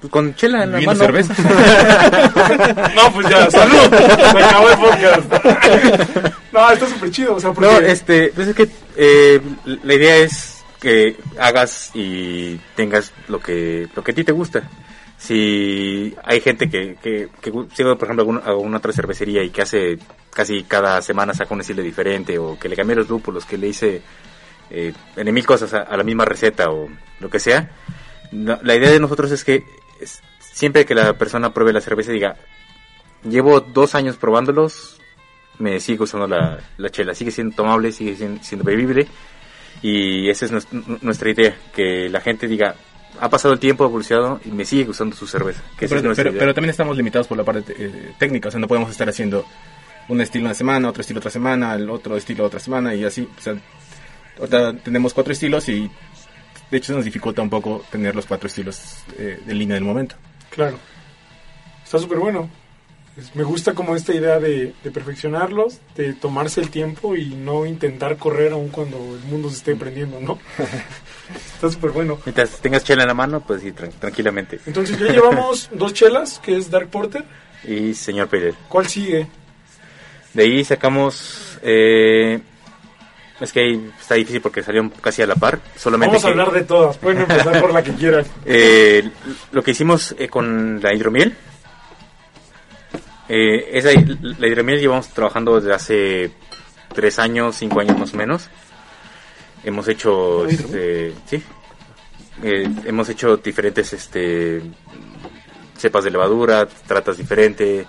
[0.02, 1.06] Pues con chela en la Viendo mano.
[1.06, 1.34] cerveza.
[2.96, 3.90] no, pues ya, salud.
[3.90, 5.32] Se acabó el podcast.
[6.52, 7.36] no, está súper chido.
[7.36, 9.42] O sea, porque No, este, pues es que eh,
[9.84, 14.64] la idea es que hagas y tengas lo que lo que a ti te gusta.
[15.24, 19.98] Si hay gente que, que, que por ejemplo, a alguna otra cervecería y que hace
[20.34, 23.70] casi cada semana saca un estilo diferente o que le cambia los lúpulos, que le
[23.70, 24.02] hice
[24.70, 26.90] eh, en mil cosas a, la misma receta o
[27.22, 27.72] lo que sea,
[28.34, 29.64] la idea de nosotros es que
[30.40, 32.36] siempre que la persona pruebe la cerveza diga,
[33.24, 35.00] llevo dos años probándolos,
[35.58, 39.08] me sigue gustando la, la chela, sigue siendo tomable, sigue siendo, siendo bebible
[39.82, 42.76] y esa es nues- nu- nuestra idea, que la gente diga,
[43.24, 45.62] ha pasado el tiempo, ha evolucionado y me sigue gustando su cerveza.
[45.78, 48.60] Que pero, es pero- pero también estamos limitados por la parte eh, técnica, o sea,
[48.60, 49.46] no podemos estar haciendo
[50.10, 53.28] un estilo una semana, otro estilo otra semana, el otro estilo otra semana y así.
[53.38, 53.56] O sea,
[54.40, 55.90] ahorita tenemos cuatro estilos y
[56.70, 60.16] de hecho nos dificulta un poco tener los cuatro estilos eh, de línea del momento.
[60.50, 60.78] Claro.
[61.86, 62.50] Está súper bueno.
[63.36, 68.18] Me gusta como esta idea de, de perfeccionarlos, de tomarse el tiempo y no intentar
[68.18, 70.40] correr aún cuando el mundo se esté prendiendo, ¿no?
[71.36, 72.20] Está súper bueno.
[72.26, 74.60] Mientras tengas chela en la mano, pues sí, tran- tranquilamente.
[74.66, 77.24] Entonces ya llevamos dos chelas, que es Dark Porter.
[77.66, 78.56] Y señor Pérez.
[78.68, 79.28] ¿Cuál sigue?
[80.34, 81.58] De ahí sacamos...
[81.62, 82.40] eh,
[83.40, 85.60] es que ahí está difícil porque salieron casi a la par.
[85.76, 86.98] Solamente Vamos a que- hablar de todas.
[86.98, 88.26] Pueden empezar por la que quieran.
[88.46, 89.10] Eh,
[89.52, 91.36] lo que hicimos eh, con la hidromiel,
[93.30, 96.32] eh, esa, la hidromiel llevamos trabajando desde hace
[96.94, 98.50] tres años, cinco años más o menos.
[99.64, 101.42] Hemos hecho, ¿La este, sí,
[102.42, 104.62] Eh, hemos hecho diferentes, este,
[105.78, 107.86] cepas de levadura, tratas diferentes,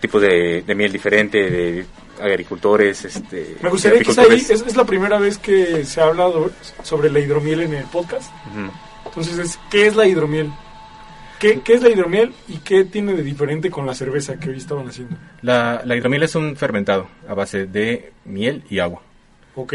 [0.00, 1.86] tipos de, de miel diferente, de
[2.20, 6.50] agricultores, este, Me gustaría que ahí, es, es la primera vez que se ha hablado
[6.82, 8.30] sobre la hidromiel en el podcast.
[9.06, 10.50] Entonces, es, ¿qué es la hidromiel?
[11.38, 14.56] ¿Qué, ¿Qué es la hidromiel y qué tiene de diferente con la cerveza que hoy
[14.56, 15.16] estaban haciendo?
[15.42, 19.02] La, la hidromiel es un fermentado a base de miel y agua.
[19.54, 19.74] ¿Ok?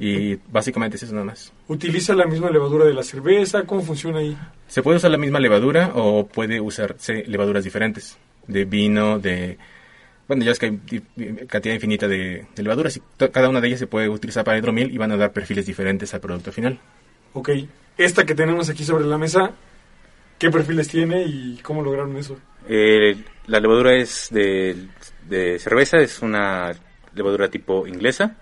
[0.00, 1.52] Y básicamente es eso nada más.
[1.68, 3.64] ¿Utiliza la misma levadura de la cerveza?
[3.64, 4.34] ¿Cómo funciona ahí?
[4.66, 8.16] Se puede usar la misma levadura o puede usarse levaduras diferentes.
[8.46, 9.58] De vino, de...
[10.26, 13.80] Bueno, ya es que hay cantidad infinita de, de levaduras y cada una de ellas
[13.80, 16.78] se puede utilizar para hidromiel y van a dar perfiles diferentes al producto final.
[17.34, 17.50] Ok,
[17.98, 19.50] esta que tenemos aquí sobre la mesa,
[20.38, 22.38] ¿qué perfiles tiene y cómo lograron eso?
[22.68, 23.16] Eh,
[23.48, 24.86] la levadura es de,
[25.28, 26.72] de cerveza, es una
[27.14, 28.36] levadura tipo inglesa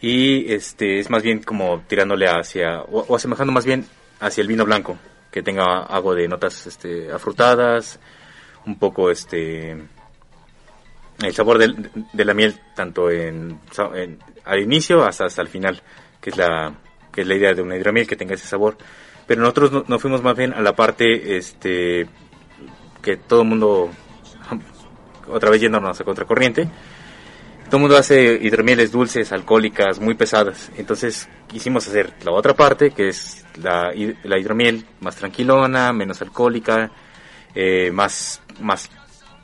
[0.00, 3.86] y este es más bien como tirándole hacia o, asemejando más bien
[4.20, 4.98] hacia el vino blanco,
[5.30, 7.98] que tenga algo de notas este afrutadas,
[8.66, 9.72] un poco este
[11.22, 13.58] el sabor del- de, la miel tanto en,
[14.44, 15.80] al inicio hasta hasta el final,
[16.20, 16.74] que es la
[17.12, 18.76] que es la idea de una hidromiel que tenga ese sabor.
[19.26, 22.08] Pero nosotros no- nos fuimos más bien a la parte este
[23.00, 23.90] que todo el mundo,
[25.28, 26.68] otra vez yéndonos a contracorriente,
[27.74, 30.70] todo el mundo hace hidromieles dulces, alcohólicas, muy pesadas.
[30.76, 36.92] Entonces quisimos hacer la otra parte, que es la, la hidromiel más tranquilona, menos alcohólica,
[37.52, 38.88] eh, más, más,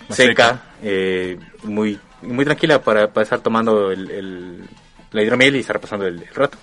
[0.08, 0.62] Más seca, seca.
[0.84, 4.64] eh, muy, muy tranquila para, para estar tomando el, el-
[5.10, 6.56] la hidromiel y estar pasando el- el rato.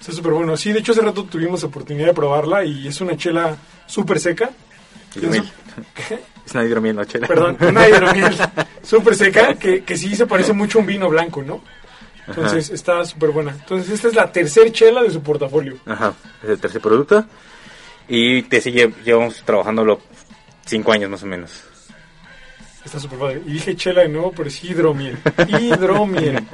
[0.00, 0.56] Está súper bueno.
[0.56, 3.54] Sí, de hecho hace rato tuvimos oportunidad de probarla y es una chela
[3.86, 4.48] súper seca.
[5.14, 5.44] Hidromiel.
[6.54, 7.26] Una hidromiel, no chela.
[7.26, 8.34] Perdón, una hidromiel
[8.82, 11.62] súper seca que, que sí se parece mucho a un vino blanco, ¿no?
[12.26, 13.52] Entonces está súper buena.
[13.52, 15.76] Entonces esta es la tercer chela de su portafolio.
[15.86, 17.24] Ajá, es el tercer producto.
[18.08, 20.00] Y te sigue, llevamos trabajándolo
[20.66, 21.64] cinco años más o menos.
[22.84, 23.42] Está súper padre.
[23.46, 25.16] Y dije chela de nuevo, pero es hidromiel.
[25.48, 26.44] Hidromiel.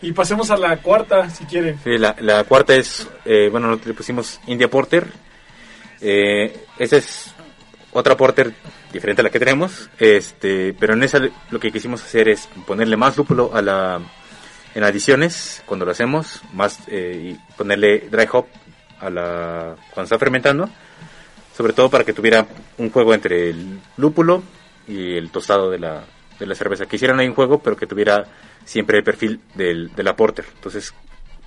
[0.00, 1.78] Y pasemos a la cuarta, si quieren.
[1.82, 5.06] Sí, la, la cuarta es, eh, bueno, le pusimos India Porter.
[6.00, 7.34] Eh, esa es
[7.92, 8.52] otra Porter
[8.92, 9.90] diferente a la que tenemos.
[9.98, 11.20] Este, pero en esa
[11.50, 14.00] lo que quisimos hacer es ponerle más lúpulo a la,
[14.74, 18.46] en adiciones cuando lo hacemos, más eh, y ponerle dry hop
[19.00, 20.68] a la cuando está fermentando,
[21.56, 22.46] sobre todo para que tuviera
[22.78, 24.42] un juego entre el lúpulo
[24.86, 26.04] y el tostado de la,
[26.38, 26.86] de la cerveza.
[26.86, 28.26] Que hicieran ahí un juego, pero que tuviera
[28.64, 30.46] siempre el perfil del, de la porter.
[30.54, 30.94] Entonces,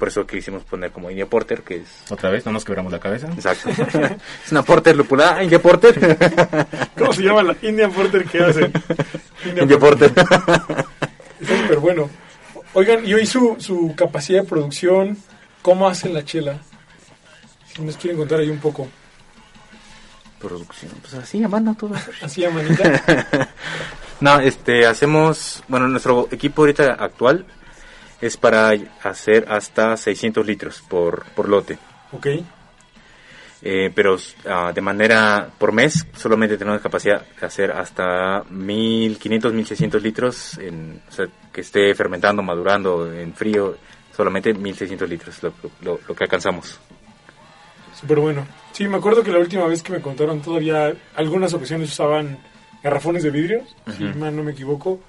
[0.01, 1.87] por eso quisimos poner como India Porter, que es...
[2.09, 3.27] Otra vez, no nos quebramos la cabeza.
[3.27, 3.69] Exacto.
[4.45, 6.17] es una porter lupulada, India Porter.
[6.97, 8.73] ¿Cómo se llama la Indian Porter que hacen?
[9.45, 10.07] India Porter.
[10.09, 12.09] Está súper bueno.
[12.73, 15.19] Oigan, y hoy su, su capacidad de producción,
[15.61, 16.57] ¿cómo hacen la chela?
[17.71, 18.89] Si nos quieren contar ahí un poco.
[20.39, 21.93] Producción, pues así, a mano todo.
[22.23, 23.49] Así a manita.
[24.19, 27.43] No, este, hacemos, bueno, nuestro equipo ahorita actual
[28.21, 28.71] es para
[29.03, 31.77] hacer hasta 600 litros por, por lote.
[32.11, 32.27] ok.
[33.63, 34.17] Eh, pero
[34.49, 40.99] ah, de manera por mes solamente tenemos capacidad de hacer hasta 1500, 1600 litros, en,
[41.07, 43.77] o sea, que esté fermentando, madurando en frío,
[44.17, 46.79] solamente 1600 litros, lo, lo- lo que alcanzamos.
[47.99, 48.47] Súper bueno.
[48.71, 52.39] Sí, me acuerdo que la última vez que me contaron todavía algunas ocasiones usaban
[52.81, 53.63] garrafones de vidrio,
[53.95, 54.99] si mal no me equivoco.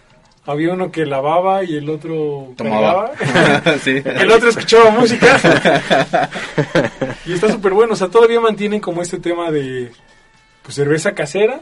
[0.44, 3.12] Había uno que lavaba y el otro Tomaba.
[3.82, 4.02] Sí.
[4.04, 5.38] El otro escuchaba música.
[7.26, 7.92] y está súper bueno.
[7.92, 9.92] O sea, todavía mantienen como este tema de
[10.62, 11.60] pues, cerveza casera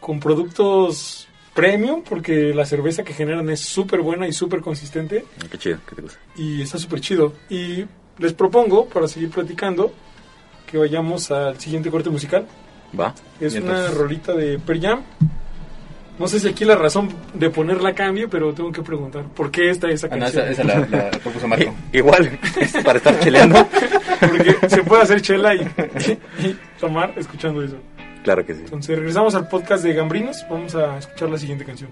[0.00, 5.24] con productos premium, porque la cerveza que generan es súper buena y súper consistente.
[5.50, 6.18] Qué chido, que te gusta.
[6.36, 7.32] Y está súper chido.
[7.48, 7.86] Y
[8.18, 9.92] les propongo, para seguir platicando,
[10.70, 12.46] que vayamos al siguiente corte musical.
[12.98, 13.14] Va.
[13.40, 15.02] Es una rolita de Per Jam.
[16.18, 19.24] No sé si aquí la razón de ponerla cambie, pero tengo que preguntar.
[19.24, 20.48] ¿Por qué está esa Ah, no, canción?
[20.48, 21.74] esa, esa la, la propuso Marco.
[21.92, 22.38] Igual,
[22.84, 23.66] para estar cheleando.
[24.20, 25.60] Porque se puede hacer chela y,
[26.42, 27.76] y tomar escuchando eso.
[28.24, 28.60] Claro que sí.
[28.64, 30.44] Entonces regresamos al podcast de Gambrinos.
[30.50, 31.90] Vamos a escuchar la siguiente canción.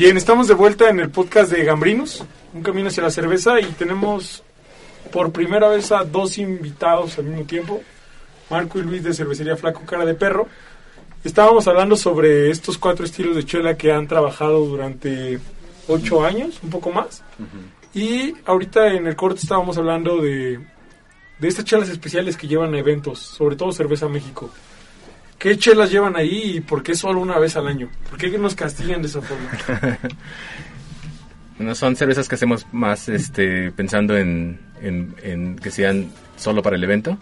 [0.00, 2.24] Bien, estamos de vuelta en el podcast de Gambrinos,
[2.54, 4.42] un camino hacia la cerveza y tenemos
[5.12, 7.82] por primera vez a dos invitados al mismo tiempo,
[8.48, 10.48] Marco y Luis de Cervecería Flaco Cara de Perro.
[11.22, 15.38] Estábamos hablando sobre estos cuatro estilos de chela que han trabajado durante
[15.86, 17.22] ocho años, un poco más.
[17.92, 20.60] Y ahorita en el corte estábamos hablando de,
[21.40, 24.50] de estas chelas especiales que llevan a eventos, sobre todo Cerveza México.
[25.40, 27.88] ¿Qué chelas llevan ahí y por qué solo una vez al año?
[28.10, 29.98] ¿Por qué nos castigan de esa forma?
[31.58, 34.58] No son cervezas que hacemos más este, pensando en,
[35.62, 37.18] que sean solo para el evento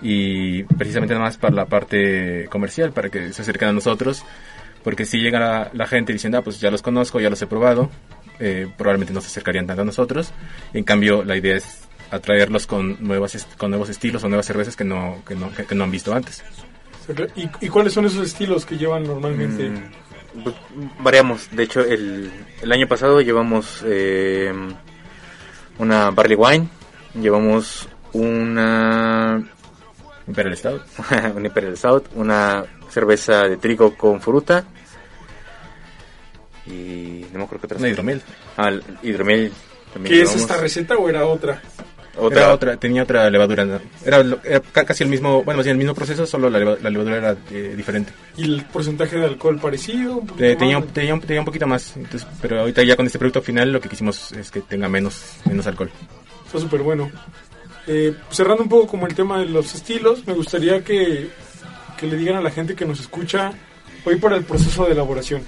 [0.00, 4.24] y precisamente nada más para la parte comercial, para que se acerquen a nosotros,
[4.82, 7.90] porque si llega la, gente diciendo, ah, pues ya los conozco, ya los he probado,
[8.40, 10.32] eh, probablemente no se acercarían tanto a nosotros.
[10.72, 11.80] En cambio, la idea es
[12.10, 15.84] atraerlos con, nuevas, con nuevos estilos o nuevas cervezas que no, que no, que no
[15.84, 16.42] han visto antes.
[17.36, 19.70] ¿Y, y cuáles son esos estilos que llevan normalmente?
[19.70, 20.54] Mm, pues,
[21.00, 21.48] variamos.
[21.50, 22.30] De hecho, el,
[22.62, 24.52] el año pasado llevamos eh,
[25.78, 26.68] una Barley Wine,
[27.14, 29.42] llevamos una
[30.26, 30.82] Imperial Stout,
[31.34, 34.64] una Imperial Stout, una cerveza de trigo con fruta
[36.66, 37.78] y no me acuerdo qué otra.
[37.78, 38.22] Una hidromiel.
[38.56, 39.52] Ah, el hidromiel.
[39.92, 41.62] también ¿Qué es esta receta o era otra?
[42.18, 42.42] Otra.
[42.44, 43.64] Era otra, tenía otra levadura.
[43.64, 43.80] ¿no?
[44.04, 46.90] Era, era ca- casi el mismo, bueno, más bien el mismo proceso, solo la, la
[46.90, 48.12] levadura era eh, diferente.
[48.36, 50.16] ¿Y el porcentaje de alcohol parecido?
[50.18, 50.88] ¿Un Eh, tenía, más?
[50.92, 53.80] tenía, un- tenía un poquito más, entonces, pero ahorita ya con este producto final lo
[53.80, 55.90] que quisimos es que tenga menos, menos alcohol.
[56.46, 57.10] Está súper bueno.
[57.86, 61.28] Eh, cerrando un poco como el tema de los estilos, me gustaría que,
[61.98, 63.52] que le digan a la gente que nos escucha
[64.04, 65.42] hoy para el proceso de elaboración.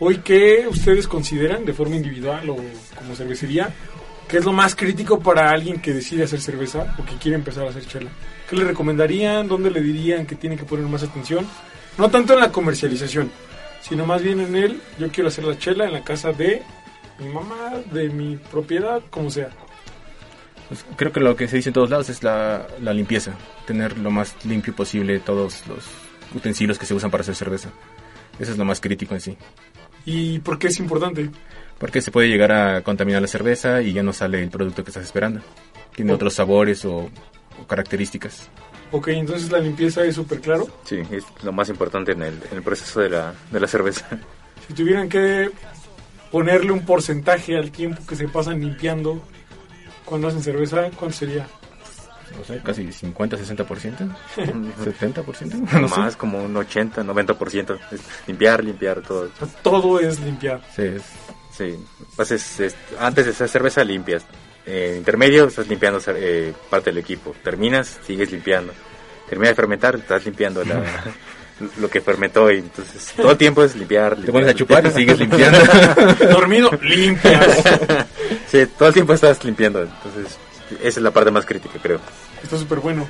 [0.00, 2.56] Hoy, ¿qué ustedes consideran de forma individual o
[2.96, 3.72] como cervecería?
[4.28, 7.66] ¿Qué es lo más crítico para alguien que decide hacer cerveza o que quiere empezar
[7.66, 8.10] a hacer chela?
[8.48, 9.48] ¿Qué le recomendarían?
[9.48, 11.46] ¿Dónde le dirían que tiene que poner más atención?
[11.98, 13.30] No tanto en la comercialización,
[13.82, 16.62] sino más bien en el, yo quiero hacer la chela en la casa de
[17.18, 19.50] mi mamá, de mi propiedad, como sea.
[20.68, 23.32] Pues, creo que lo que se dice en todos lados es la, la limpieza,
[23.66, 25.84] tener lo más limpio posible todos los
[26.34, 27.70] utensilios que se usan para hacer cerveza.
[28.38, 29.36] Eso es lo más crítico en sí.
[30.04, 31.30] ¿Y por qué es importante?
[31.78, 34.90] Porque se puede llegar a contaminar la cerveza y ya no sale el producto que
[34.90, 35.40] estás esperando.
[35.94, 36.14] Tiene Oh.
[36.16, 36.96] otros sabores o,
[37.60, 38.48] o características.
[38.92, 40.68] Ok, entonces la limpieza es súper claro.
[40.84, 44.06] Sí, es lo más importante en el, en el proceso de la, de la cerveza.
[44.66, 45.50] Si tuvieran que
[46.30, 49.22] ponerle un porcentaje al tiempo que se pasan limpiando
[50.06, 51.46] cuando hacen cerveza, ¿cuánto sería?
[52.38, 55.80] No sé, casi 50, 60%, 70%.
[55.80, 56.00] No sé.
[56.00, 57.78] Más como un 80, 90%.
[57.92, 59.28] Es limpiar, limpiar todo.
[59.62, 60.62] Todo es limpiar.
[60.74, 61.02] Sí, es-
[61.56, 61.76] Sí,
[62.18, 64.24] haces, es- antes de hacer cerveza limpias.
[64.66, 67.34] Eh, intermedio estás limpiando eh, parte del equipo.
[67.42, 68.72] Terminas, sigues limpiando.
[69.28, 70.82] Termina de fermentar, estás limpiando la,
[71.80, 72.50] lo que fermentó.
[72.50, 74.16] Y entonces todo el tiempo es limpiar.
[74.16, 75.58] Te pones a chupar y sigues limpiando.
[76.30, 77.62] Dormido, limpias.
[78.48, 79.82] sí, todo el tiempo estás limpiando.
[79.82, 80.38] Entonces
[80.80, 82.00] esa es la parte más crítica, creo.
[82.42, 83.06] Está súper bueno.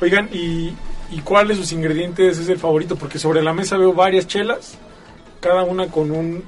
[0.00, 0.74] Oigan, ¿y,
[1.10, 2.96] ¿y cuál de sus ingredientes es el favorito?
[2.96, 4.76] Porque sobre la mesa veo varias chelas,
[5.40, 6.42] cada una con un,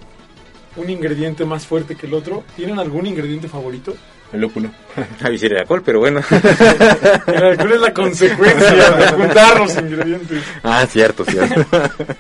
[0.77, 2.45] un ingrediente más fuerte que el otro.
[2.57, 3.95] ¿Tienen algún ingrediente favorito?
[4.33, 4.70] El lúpulo.
[5.22, 6.20] A decir el alcohol, pero bueno.
[7.29, 10.43] El alcohol es la consecuencia de juntar los ingredientes.
[10.64, 11.64] ah, cierto, cierto.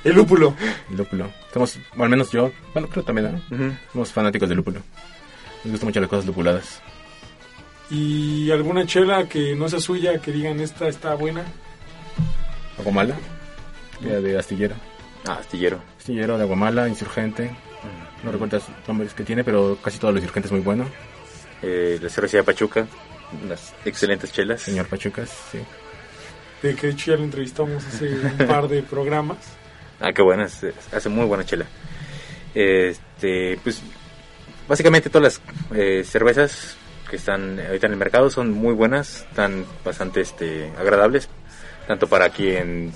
[0.04, 0.54] El lúpulo.
[0.90, 1.30] El lúpulo.
[1.52, 3.76] Somos, o al menos yo, bueno, creo también, ¿no?
[3.92, 4.80] Somos fanáticos del lúpulo.
[5.64, 6.80] Nos gustan mucho las cosas lupuladas.
[7.90, 11.42] ¿Y alguna chela que no sea suya, que digan esta está buena?
[12.78, 13.16] Aguamala,
[14.00, 14.74] de astillero.
[15.26, 15.80] Ah, astillero.
[15.98, 17.50] Astillero de Aguamala, insurgente.
[18.22, 20.86] No recuerdo los nombres que tiene, pero casi todo lo insurgente es muy bueno.
[21.62, 22.86] Eh, la cervecería Pachuca.
[23.44, 24.62] Unas excelentes chelas.
[24.62, 25.58] Señor Pachucas, sí.
[26.62, 29.38] De que de hecho ya lo entrevistamos hace un par de programas.
[30.00, 31.66] Ah, qué buena, hace muy buena chela.
[32.54, 33.82] Este, pues,
[34.66, 36.76] básicamente todas las eh, cervezas
[37.08, 41.28] que están ahorita en el mercado son muy buenas, están bastante este, agradables,
[41.86, 42.92] tanto para quien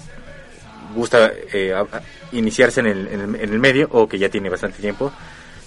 [0.94, 4.28] gusta eh, a- a- iniciarse en el, en, el, en el medio o que ya
[4.28, 5.12] tiene bastante tiempo.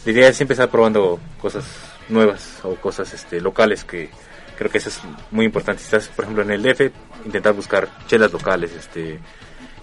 [0.06, 1.66] La idea es siempre estar probando cosas
[2.10, 4.10] nuevas o cosas este, locales que
[4.58, 5.00] creo que eso es
[5.32, 5.80] muy importante.
[5.82, 6.92] Si estás, por ejemplo, en el DF,
[7.26, 9.20] intentar buscar chelas locales, este,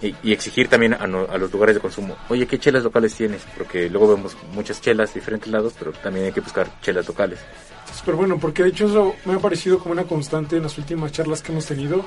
[0.03, 3.15] y, y exigir también a, no- a los lugares de consumo, oye, ¿qué chelas locales
[3.15, 3.43] tienes?
[3.57, 7.39] Porque luego vemos muchas chelas de diferentes lados, pero también hay que buscar chelas locales.
[7.99, 11.11] Súper bueno, porque de hecho eso me ha parecido como una constante en las últimas
[11.13, 12.05] charlas que hemos tenido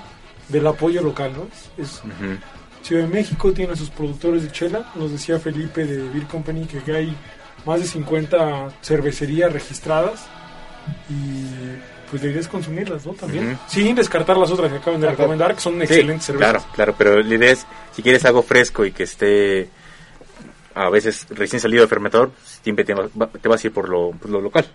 [0.49, 1.47] del apoyo local, ¿no?
[1.83, 2.37] Es, Ujú.
[2.83, 6.65] Ciudad de México tiene a sus productores de chela, nos decía Felipe de Beer Company
[6.65, 7.15] que hay
[7.65, 10.25] más de 50 cervecerías registradas
[11.09, 11.45] y
[12.09, 13.13] pues la idea es consumirlas, ¿no?
[13.13, 13.57] También.
[13.67, 16.51] Sin descartar las otras que acaban de recomendar, que son Sí, excelentes cervezas.
[16.51, 19.69] Claro, claro, pero la idea es, si quieres algo fresco y que esté
[20.75, 22.31] a veces recién salido de fermentador,
[22.61, 24.65] siempre te, te vas a ir por lo, por lo local.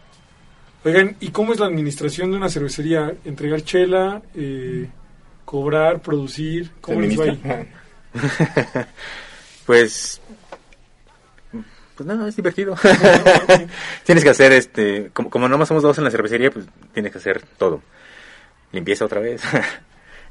[0.85, 3.13] Oigan, ¿y cómo es la administración de una cervecería?
[3.25, 4.23] ¿Entregar chela?
[4.35, 4.89] Eh,
[5.45, 6.01] ¿Cobrar?
[6.01, 6.71] ¿Producir?
[6.81, 7.41] ¿Cómo les va ahí?
[9.67, 10.21] Pues,
[11.95, 12.75] pues nada, es divertido.
[14.05, 16.65] tienes que hacer, este, como, como nomás somos dos en la cervecería, pues
[16.95, 17.83] tienes que hacer todo.
[18.73, 19.43] Limpieza otra vez.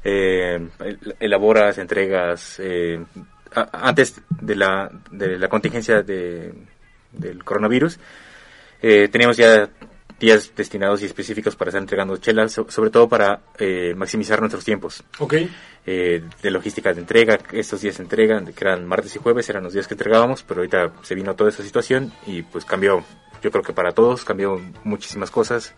[0.04, 2.56] Eh, el- elaboras, entregas.
[2.60, 3.04] eh,
[3.72, 6.54] antes de la, de la contingencia de,
[7.12, 7.98] del coronavirus,
[8.80, 9.68] eh, teníamos ya
[10.20, 14.64] días destinados y específicos para estar entregando chelas, so- sobre todo para eh, maximizar nuestros
[14.64, 15.34] tiempos Ok.
[15.90, 17.38] Eh, de logística de entrega.
[17.52, 20.60] Estos días de entrega, que eran martes y jueves, eran los días que entregábamos, pero
[20.60, 23.02] ahorita se vino toda esa situación y pues cambió,
[23.42, 25.72] yo creo que para todos, cambió muchísimas cosas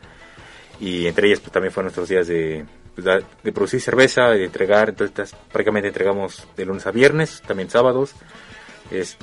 [0.81, 2.65] y entre ellas pues, también fueron nuestros días de,
[2.97, 3.07] pues,
[3.45, 8.15] de producir cerveza, de entregar, entonces tas- prácticamente entregamos de lunes a viernes, también sábados,
[8.91, 9.17] es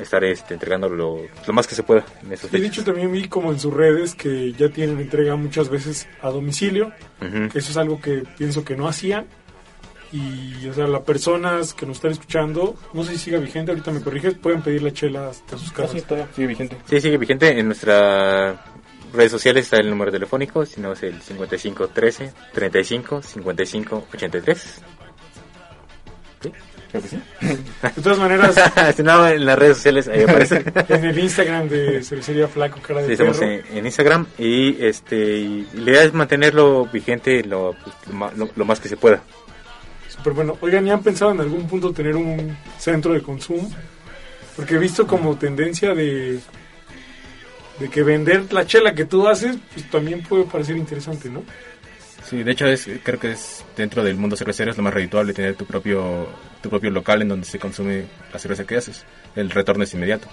[0.00, 3.28] estar este, entregando lo, lo más que se pueda en esos de hecho también vi
[3.28, 6.92] como en sus redes que ya tienen entrega muchas veces a domicilio.
[7.20, 9.26] Que Eso es algo que pienso que no hacían.
[10.16, 13.90] Y, o sea, las personas que nos están escuchando, no sé si siga vigente, ahorita
[13.90, 16.02] me corriges, pueden pedir la chela hasta sus Ah, casas.
[16.02, 16.04] sí,
[16.36, 16.76] sigue vigente.
[16.88, 17.58] Sí, sigue vigente.
[17.58, 18.56] En nuestras
[19.12, 24.80] redes sociales está el número telefónico, si no es el 5513 35 55 83.
[26.40, 27.18] Creo que sí.
[27.82, 28.54] De todas maneras,
[28.96, 30.62] si no, en las redes sociales ahí aparece.
[30.88, 35.16] en el Instagram de Cervecería Flaco Cara de Sí, estamos en, en Instagram y este
[35.38, 38.96] y la idea es mantenerlo vigente lo, pues, lo ma- lo- lo más que se
[38.96, 39.22] pueda.
[40.24, 40.56] Súper bueno.
[40.62, 43.70] Oigan, ¿ya han pensado en algún punto tener un centro de consumo?
[44.56, 46.40] Porque he visto como tendencia de,
[47.78, 51.42] de que vender la chela que tú haces, pues también puede parecer interesante, ¿no?
[52.24, 55.34] Sí, de hecho es, creo que es dentro del mundo cervecero es lo más redituable
[55.34, 56.26] tener tu propio
[56.62, 59.04] tu propio local en donde se consume la cerveza que haces.
[59.36, 60.26] El retorno es inmediato.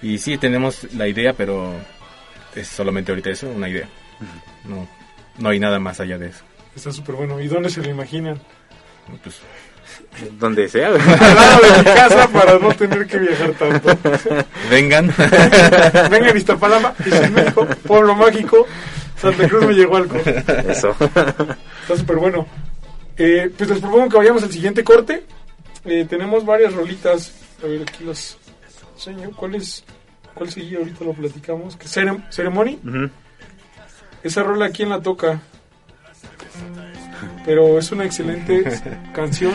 [0.00, 1.74] Y sí, tenemos la idea, pero
[2.54, 3.88] es solamente ahorita eso, una idea.
[4.64, 4.88] No,
[5.38, 6.44] no hay nada más allá de eso.
[6.74, 7.38] Está súper bueno.
[7.40, 8.40] ¿Y dónde se lo imaginan?
[9.22, 9.40] Pues,
[10.38, 10.88] Donde sea.
[10.94, 10.94] Al
[11.34, 13.98] lado de mi casa para no tener que viajar tanto.
[14.70, 15.06] vengan.
[16.10, 18.66] Venga a Iztapalapa, y México, pueblo mágico,
[19.16, 20.16] Santa Cruz me llegó algo.
[20.68, 20.90] Eso.
[21.00, 22.46] Está súper bueno.
[23.16, 25.24] Eh, pues les propongo que vayamos al siguiente corte.
[25.84, 27.32] Eh, tenemos varias rolitas.
[27.62, 28.36] A ver, aquí las
[28.94, 29.30] enseño.
[29.36, 29.84] ¿Cuál es?
[30.34, 30.78] ¿Cuál seguía?
[30.78, 31.76] Ahorita lo platicamos.
[31.76, 32.78] ¿Que Cerem- Ceremony?
[32.86, 33.10] Ujú.
[34.22, 35.40] Esa rola, ¿quién la toca?
[37.44, 38.64] Pero es una excelente
[39.12, 39.52] canción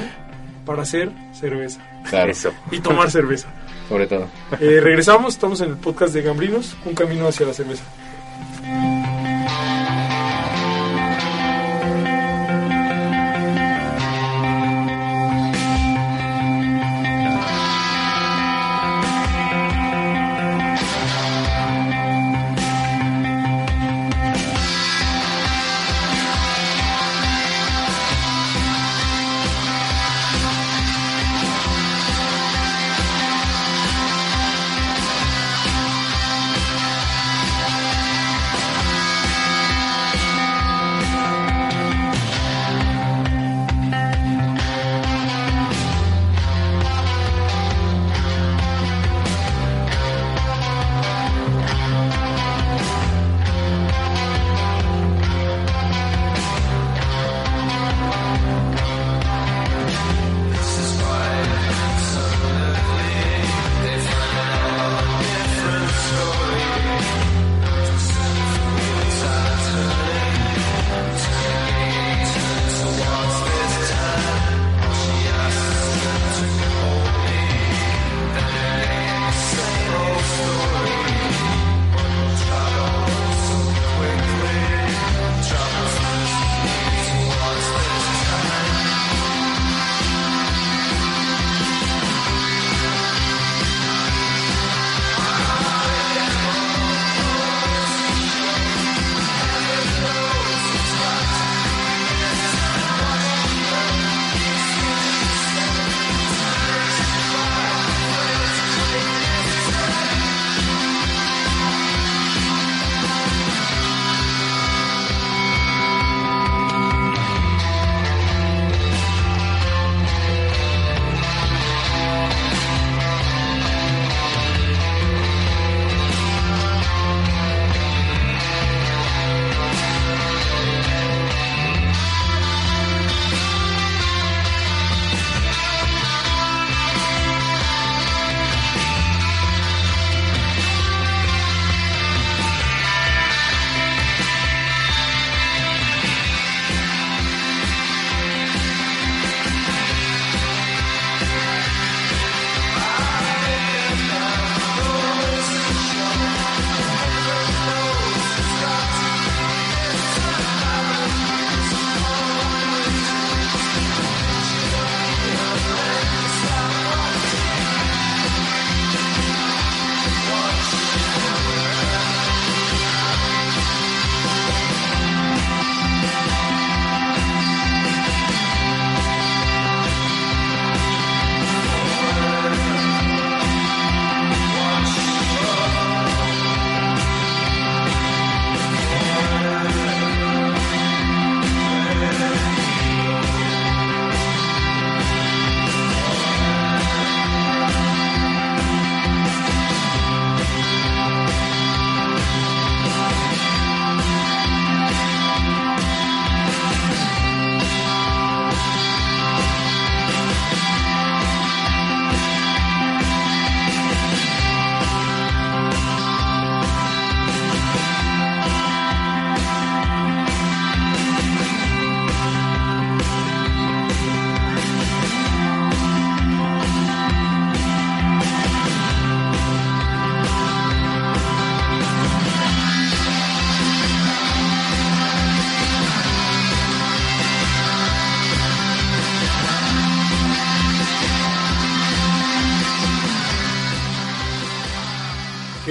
[0.65, 1.79] para hacer cerveza.
[2.09, 2.51] Claro, Eso.
[2.71, 3.47] Y tomar cerveza.
[3.87, 4.27] sobre todo.
[4.59, 7.83] Eh, regresamos, estamos en el podcast de Gambrinos, un camino hacia la cerveza.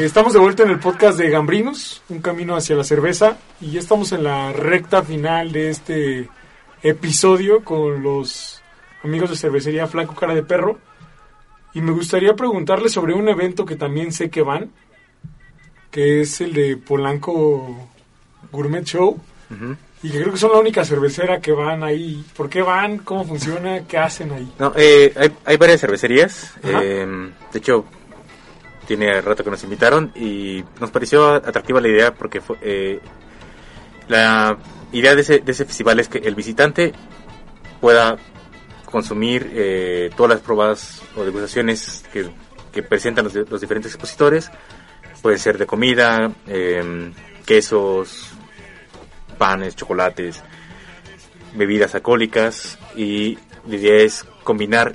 [0.07, 3.81] Estamos de vuelta en el podcast de Gambrinos, un camino hacia la cerveza, y ya
[3.81, 6.29] estamos en la recta final de este
[6.81, 8.63] episodio con los
[9.03, 10.79] amigos de cervecería Flaco Cara de Perro.
[11.75, 14.71] Y me gustaría preguntarles sobre un evento que también sé que van,
[15.91, 17.89] que es el de Polanco
[18.53, 19.21] Gourmet Show,
[20.05, 22.25] y que creo que son la única cervecera que van ahí.
[22.37, 22.99] ¿Por qué van?
[22.99, 23.81] ¿Cómo funciona?
[23.89, 24.53] ¿Qué hacen ahí?
[24.57, 26.55] No, eh, hay, hay varias cervecerías.
[26.63, 27.87] Eh, de hecho,
[28.87, 33.01] tiene rato que nos invitaron y nos pareció atractiva la idea porque fue, eh,
[34.09, 34.57] la
[34.93, 36.93] idea de ese, de ese festival es que el visitante
[37.81, 38.17] pueda
[38.85, 42.31] consumir eh, todas las pruebas o degustaciones que,
[42.73, 44.51] que presentan los, los diferentes expositores.
[45.23, 47.13] Pueden ser de comida, eh,
[47.45, 48.31] quesos,
[49.39, 50.43] panes, chocolates,
[51.55, 54.95] bebidas alcohólicas y la idea es combinar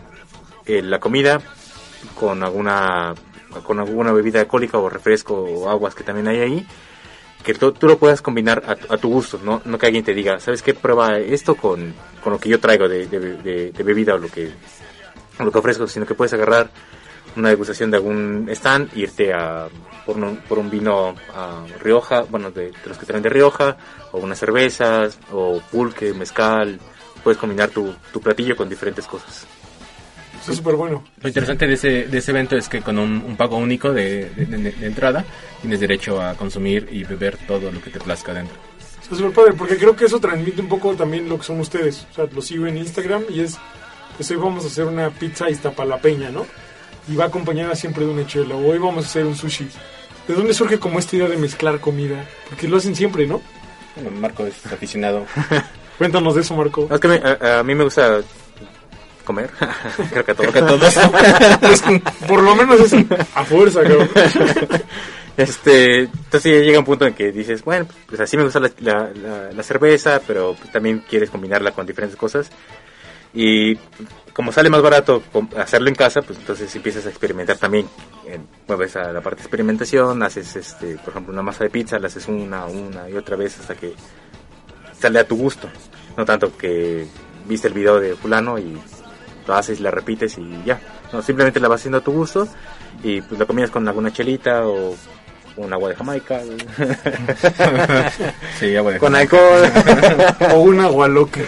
[0.66, 1.42] eh, la comida
[2.20, 3.14] con alguna
[3.64, 6.68] con alguna bebida alcohólica o refresco o aguas que también hay ahí
[7.43, 10.14] que tú, tú lo puedas combinar a, a tu gusto no no que alguien te
[10.14, 11.93] diga sabes qué prueba esto con,
[12.24, 14.52] con lo que yo traigo de, bebida o lo que
[15.39, 16.70] lo que ofrezco sino que puedes agarrar
[17.36, 19.68] una degustación de algún stand irte a
[20.06, 23.78] por un, por un vino a Rioja bueno de, de los que traen de Rioja
[24.12, 26.80] o unas cervezas o pulque mezcal
[27.24, 29.47] puedes combinar tu, tu platillo con diferentes cosas
[30.42, 31.04] Está súper bueno.
[31.22, 34.30] Lo interesante de ese, de ese evento es que con un, un pago único de,
[34.32, 35.24] de- de- de entrada
[35.62, 38.56] tienes derecho a consumir y beber todo lo que te plazca dentro.
[39.02, 42.06] Está súper padre, porque creo que eso transmite un poco también lo que son ustedes.
[42.12, 43.58] O sea, lo sigo en Instagram y es,
[44.18, 46.46] pues hoy vamos a hacer una pizza iztapalapeña, ¿no?
[47.08, 48.56] Y va acompañada siempre de una chela.
[48.56, 49.68] O hoy vamos a hacer un sushi.
[50.28, 52.26] ¿De dónde surge como esta idea de mezclar comida?
[52.50, 53.42] Porque lo hacen siempre, ¿no?
[53.96, 55.26] Bueno, Marco es aficionado.
[55.98, 56.88] Cuéntanos de eso, Marco.
[56.92, 58.22] Es que me- a, a mí me gusta
[59.24, 59.49] comer
[60.11, 60.95] creo que Creo que todos.
[62.28, 62.93] Por lo menos es
[63.36, 64.09] a fuerza, cabrón.
[65.38, 68.69] Este, entonces ya llega un punto en que dices, bueno, pues así me gusta la,
[68.80, 72.51] la- la- la cerveza, pero pues también quieres combinarla con diferentes cosas.
[73.34, 73.78] Y
[74.34, 75.24] como sale más barato
[75.57, 77.88] hacerlo en casa, pues entonces empiezas a experimentar también.
[78.67, 82.07] Mueves a la parte de experimentación, haces, este, por ejemplo, una masa de pizza, la
[82.07, 83.93] haces una, una y otra vez hasta que
[84.99, 85.69] sale a tu gusto.
[86.17, 87.07] No tanto que
[87.47, 88.78] viste el video de fulano y
[89.48, 90.80] lo haces, la repites y ya.
[91.12, 92.48] No, simplemente la vas haciendo a tu gusto
[93.04, 94.96] y pues la combinas con alguna chelita o
[95.58, 96.42] un agua de Jamaica.
[98.60, 99.72] Sí, agua de con alcohol.
[100.54, 101.42] O un agua loca.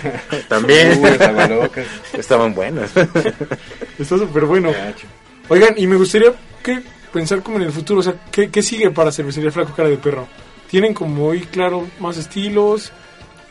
[0.48, 1.00] También.
[1.00, 1.84] Uy, esa agua loca.
[2.14, 2.91] Estaban buenas.
[4.00, 4.72] Está súper bueno.
[5.50, 6.34] Oigan, y me gustaría
[6.64, 6.82] que
[7.12, 9.98] pensar como en el futuro, o sea, ¿qué, qué sigue para Cervecería Flaco Cara de
[9.98, 10.28] Perro?
[10.70, 12.91] ¿Tienen como hoy, claro, más estilos?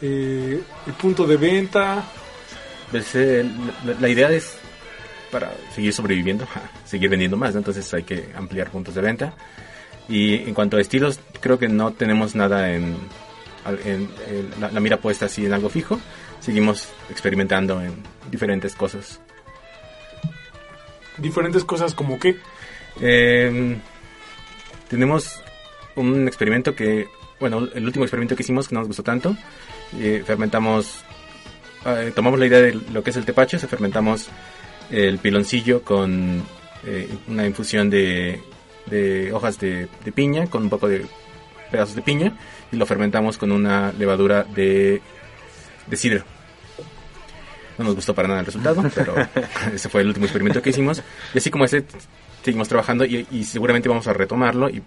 [0.00, 2.04] Eh, ¿El punto de venta?
[2.92, 3.44] Pues, eh,
[4.00, 4.56] la, idea es
[5.32, 6.46] para seguir sobreviviendo,
[6.84, 7.58] seguir vendiendo más, ¿no?
[7.58, 9.34] entonces hay que ampliar puntos de venta.
[10.08, 12.96] Y en cuanto a estilos, creo que no tenemos nada en,
[13.84, 15.98] en- en la, la mira puesta así en algo fijo.
[16.40, 17.94] Seguimos experimentando en
[18.30, 19.20] diferentes cosas.
[21.18, 22.36] Diferentes cosas como qué.
[23.00, 23.76] Eh,
[24.88, 25.40] tenemos
[25.94, 27.06] un experimento que,
[27.38, 29.36] bueno, el último experimento que hicimos que no nos gustó tanto.
[29.98, 31.04] eh, fermentamos,
[31.86, 34.28] eh, tomamos la idea de lo que es el tepache, se fermentamos
[34.90, 36.42] el piloncillo con
[36.84, 38.40] eh, una infusión de,
[38.86, 41.06] de hojas de, de piña, con un poco de
[41.70, 42.32] pedazos de piña,
[42.70, 45.00] y lo fermentamos con una levadura de,
[45.86, 46.24] de sidra.
[47.78, 49.14] No nos gustó para nada el resultado, pero
[49.74, 51.02] ese fue el último experimento que hicimos.
[51.34, 51.84] Y así como ese,
[52.44, 54.82] seguimos trabajando y, y seguramente vamos a retomarlo y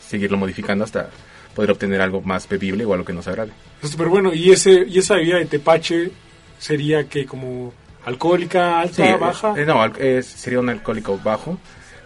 [0.00, 1.10] seguirlo modificando hasta
[1.54, 3.50] poder obtener algo más bebible o algo que nos agrade.
[3.82, 4.32] Súper bueno.
[4.32, 6.12] ¿Y, ese, ¿Y esa bebida de tepache
[6.58, 7.72] sería que como
[8.04, 9.54] alcohólica, alta, Sí, baja?
[9.56, 11.58] eh, no, al- eh, sería un alcohólico bajo,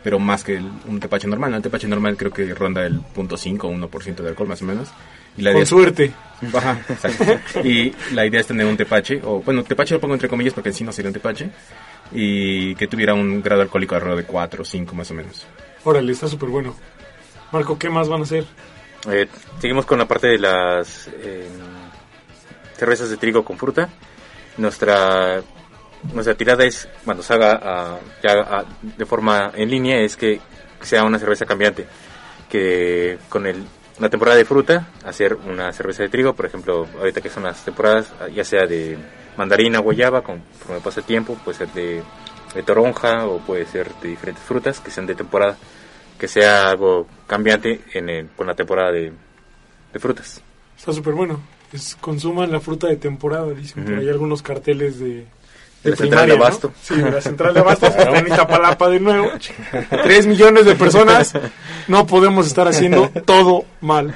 [0.03, 1.51] pero más que el- un tepache normal.
[1.53, 1.57] ¿no?
[1.59, 4.89] El tepache normal creo que ronda el 0.5 o 1% de alcohol más o menos.
[5.37, 6.13] Y la idea Con es- suerte.
[6.53, 7.25] Ajá, exacto.
[7.65, 10.71] Y la idea es tener un tepache, o bueno, tepache lo pongo entre comillas porque
[10.71, 11.51] en sí no sería un tepache,
[12.11, 15.47] y que tuviera un grado alcohólico alrededor de 4 o 5 más o menos.
[15.85, 16.75] Órale, está súper bueno.
[17.53, 18.45] Marco, ¿qué más van a hacer?
[19.11, 19.27] Eh,
[19.61, 21.47] seguimos con la parte de las eh,
[22.77, 23.89] cervezas de trigo con fruta.
[24.59, 25.43] Nuestra
[26.13, 30.41] nuestra tirada es cuando se haga ah, ya ah, de forma en línea es que
[30.81, 31.87] sea una cerveza cambiante
[32.51, 33.65] que con el
[34.01, 37.65] la temporada de fruta hacer una cerveza de trigo por ejemplo ahorita que son las
[37.65, 38.99] temporadas ah, ya sea de
[39.37, 42.03] mandarina guayaba conforme pasa el tiempo puede ser de,
[42.55, 45.57] de toronja o puede ser de diferentes frutas que sean de temporada
[46.19, 49.13] que sea algo cambiante en el- con la temporada de,
[49.93, 50.43] de frutas
[50.77, 51.41] Está súper bueno.
[51.73, 54.03] Es, consuman la fruta de temporada, dicen por Ujú.
[54.03, 55.27] ahí algunos carteles de,
[55.83, 56.35] De la central de.
[56.35, 56.73] Abasto.
[56.83, 59.31] Sí, de la central de Abasto, está en Iztapalapa de nuevo.
[60.03, 61.33] Tres millones de personas,
[61.89, 64.15] no podemos estar haciendo todo mal.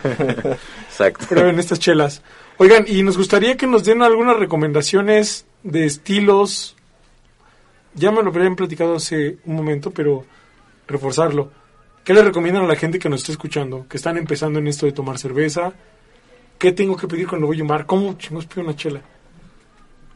[0.89, 1.27] Exacto.
[1.29, 2.23] Prueben estas chelas.
[2.59, 6.75] Oigan, y nos gustaría que nos den algunas recomendaciones de estilos.
[7.95, 10.25] Ya me lo habían platicado hace un momento, pero
[10.87, 11.51] reforzarlo.
[12.05, 13.87] ¿Qué le recomiendan a la gente que nos está escuchando?
[13.89, 15.73] Que están empezando en esto de tomar cerveza.
[16.59, 17.87] ¿Qué tengo que pedir cuando voy a un bar?
[17.87, 19.01] ¿Cómo chingos pido una chela?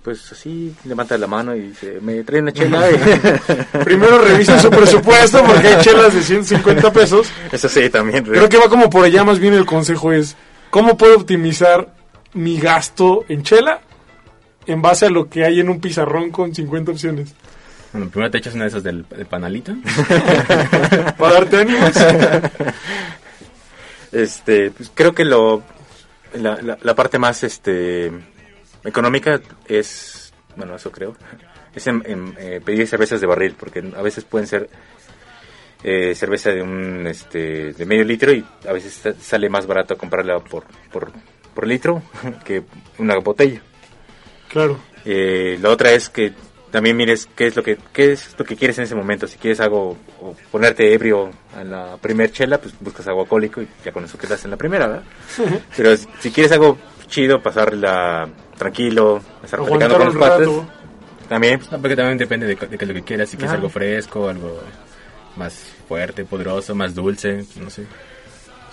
[0.02, 2.90] Pues así, levanta la mano y dice, me trae una chela.
[2.90, 7.28] y- Primero revisen su presupuesto porque hay chelas de 150 pesos.
[7.52, 8.24] Eso sí, también.
[8.24, 10.36] Creo que va como por allá más bien el consejo es,
[10.70, 11.92] ¿cómo puedo optimizar
[12.32, 13.80] mi gasto en chela
[14.66, 17.34] en base a lo que hay en un pizarrón con 50 opciones?
[17.92, 19.74] Bueno, primero te echas una de esas del, del panalito.
[21.18, 21.92] Para darte ánimos.
[24.12, 25.62] Este, pues creo que lo
[26.34, 28.10] la, la, la parte más este
[28.84, 31.16] económica es, bueno, eso creo,
[31.74, 34.68] es en, en, eh, pedir cervezas de barril, porque a veces pueden ser
[35.82, 39.96] eh, cerveza de un este de medio litro y a veces sa- sale más barato
[39.96, 41.10] comprarla por por,
[41.54, 42.02] por litro
[42.44, 42.62] que
[42.98, 43.62] una botella.
[44.48, 44.78] Claro.
[45.04, 46.32] Eh, la otra es que
[46.70, 49.26] también mires qué es lo que qué es lo que quieres en ese momento.
[49.26, 53.68] Si quieres algo o ponerte ebrio en la primer chela, pues buscas algo alcohólico y
[53.84, 55.02] ya con eso quedas en la primera, ¿verdad?
[55.76, 60.66] Pero si quieres algo chido, pasarla tranquilo, estar platicando con los rato.
[61.28, 63.28] también pues, No, porque también depende de, de qué es lo que quieras.
[63.30, 63.56] Si quieres Ajá.
[63.56, 64.60] algo fresco, algo
[65.36, 65.54] más
[65.88, 67.84] fuerte, poderoso, más dulce, no sé.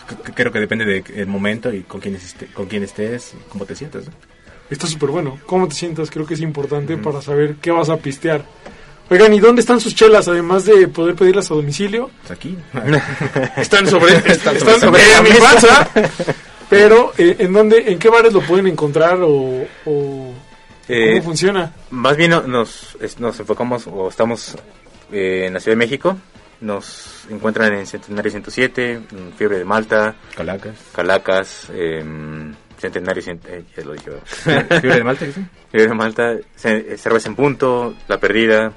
[0.08, 3.66] C- Creo que depende del momento y con quién, esté- con quién estés y cómo
[3.66, 4.06] te sientas.
[4.06, 4.12] ¿no?
[4.70, 5.40] Está súper bueno.
[5.46, 6.10] ¿Cómo te sientas?
[6.12, 8.44] Creo que es importante para saber qué vas a pistear.
[9.10, 10.28] Oigan, ¿y dónde están sus chelas?
[10.28, 12.10] Además de poder pedirlas a domicilio.
[12.22, 12.58] Pues aquí.
[13.56, 15.42] Están sobre, están sobre sobre la mi mesa.
[15.42, 15.90] panza.
[16.70, 20.34] Pero, eh, ¿en dónde, en qué bares lo pueden encontrar o, o
[20.90, 21.72] Eh, cómo funciona?
[21.92, 24.56] Más bien no- nos, nos enfocamos o estamos
[25.14, 26.18] eh, en la Ciudad de México.
[26.60, 30.76] Nos encuentran en Centenario 107, en Fiebre de Malta, Calacas.
[30.94, 34.12] Calacas, em, Centenario, eh, ya lo dije.
[34.82, 35.46] Fiebre de Malta, ¿qué sí?
[35.72, 38.72] Fiebre de Malta, Ce- Cerveza en Punto, La Perdida,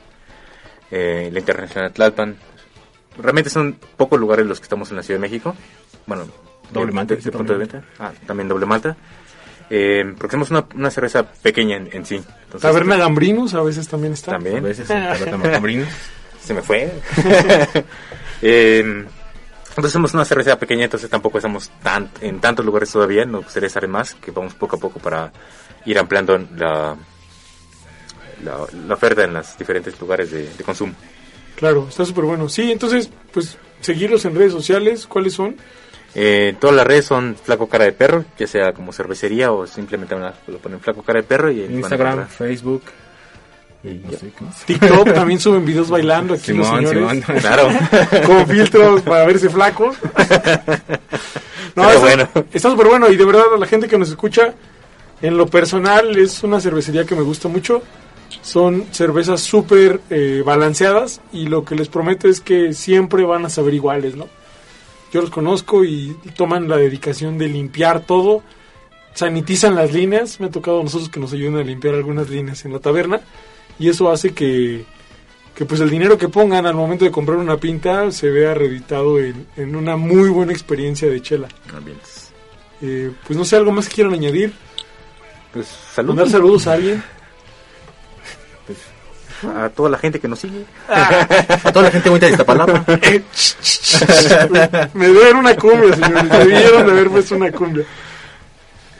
[0.90, 2.36] eh, la Internacional Tlalpan.
[3.18, 5.54] Realmente son pocos lugares los que estamos en la Ciudad de México.
[6.06, 6.26] Bueno,
[6.72, 7.82] Doble Malta, de, de punto de también.
[7.82, 8.04] venta.
[8.04, 8.96] Ah, también doble malta.
[9.68, 12.16] Eh, porque somos una, una cerveza pequeña en, en sí.
[12.16, 14.32] Entonces, Taberna Gambrinus a veces también está.
[14.32, 14.62] A También.
[14.62, 15.84] veces, taberna Macambrino.
[16.42, 16.90] Se me fue.
[18.42, 19.04] Eh,
[19.80, 23.24] entonces somos una cerveza pequeña, entonces tampoco estamos tan, en tantos lugares todavía.
[23.24, 25.32] Nos gustaría estar en más, que vamos poco a poco para
[25.86, 26.96] ir ampliando la,
[28.44, 30.94] la, la oferta en los diferentes lugares de, de consumo.
[31.56, 32.48] Claro, está súper bueno.
[32.48, 35.06] Sí, entonces, pues, seguirlos en redes sociales.
[35.06, 35.56] ¿Cuáles son?
[36.14, 40.14] Eh, todas las redes son Flaco Cara de Perro, ya sea como cervecería o simplemente
[40.14, 42.26] una- lo ponen Flaco Cara de Perro y Instagram.
[42.28, 42.82] Facebook.
[43.82, 44.30] No sé.
[44.66, 47.24] TikTok también suben videos bailando aquí los Simón, señores.
[47.24, 47.40] Simón.
[47.40, 47.68] Claro.
[48.26, 49.96] Con filtros para verse flacos.
[51.76, 52.28] No, Pero está- bueno.
[52.52, 54.54] Está súper bueno y de verdad a la gente que nos escucha,
[55.22, 57.82] en lo personal es una cervecería que me gusta mucho.
[58.42, 63.50] Son cervezas súper eh, balanceadas y lo que les prometo es que siempre van a
[63.50, 64.28] saber iguales, ¿no?
[65.12, 68.42] Yo los conozco y, y toman la dedicación de limpiar todo,
[69.14, 70.40] sanitizan las líneas.
[70.40, 73.20] Me ha tocado a nosotros que nos ayuden a limpiar algunas líneas en la taberna
[73.80, 74.84] y eso hace que,
[75.54, 79.18] que pues el dinero que pongan al momento de comprar una pinta se vea reeditado
[79.18, 81.48] en, en una muy buena experiencia de chela.
[81.74, 82.30] Ambientes.
[82.82, 84.52] Eh, pues no sé, algo más que quieran añadir.
[85.52, 87.02] Pues salud Mandar saludos a alguien.
[89.56, 90.66] a toda la gente que nos sigue.
[90.88, 92.84] A toda la gente bonita de Iztapalapa.
[93.02, 93.22] Eh.
[94.92, 96.28] Me deben una cumbia, señores.
[96.28, 97.84] Debieron de haber puesto una cumbia.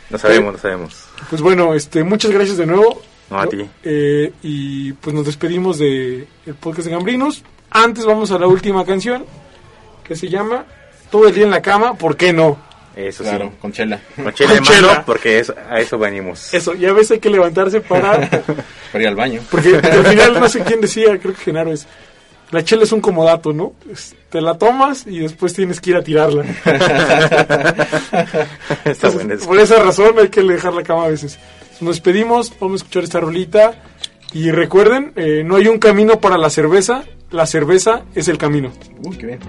[0.09, 1.05] No sabemos, no sabemos.
[1.29, 3.03] Pues bueno, este, muchas gracias de nuevo.
[3.31, 3.65] No, a ti.
[3.85, 7.43] Eh, y pues nos despedimos de el podcast de Gambrinos.
[7.71, 9.25] Antes vamos a la última canción
[10.05, 10.65] que se llama
[11.11, 12.59] Todo el día en la cama, ¿por qué no?
[12.97, 13.57] Eso Claro, sí.
[13.61, 14.01] con chela.
[14.17, 14.87] Con chela de Con chela.
[14.89, 16.53] mano, porque eso- a eso venimos.
[16.53, 18.29] Eso, ya ves, hay que levantarse para...
[18.93, 19.41] Para ir al baño.
[19.49, 21.87] Porque al final no sé quién decía, creo que Genaro es...
[22.51, 23.75] La chela es un comodato, ¿no?
[23.93, 26.43] Es- te la tomas y después tienes que ir a tirarla.
[28.85, 29.47] Está Entonces, bueno eso.
[29.47, 31.39] por esa razón hay que dejar la cama a veces.
[31.81, 33.75] Nos despedimos, vamos a escuchar esta rolita.
[34.33, 38.71] Y recuerden, eh, no hay un camino para la cerveza, la cerveza es el camino.
[39.03, 39.41] Uy, qué bien.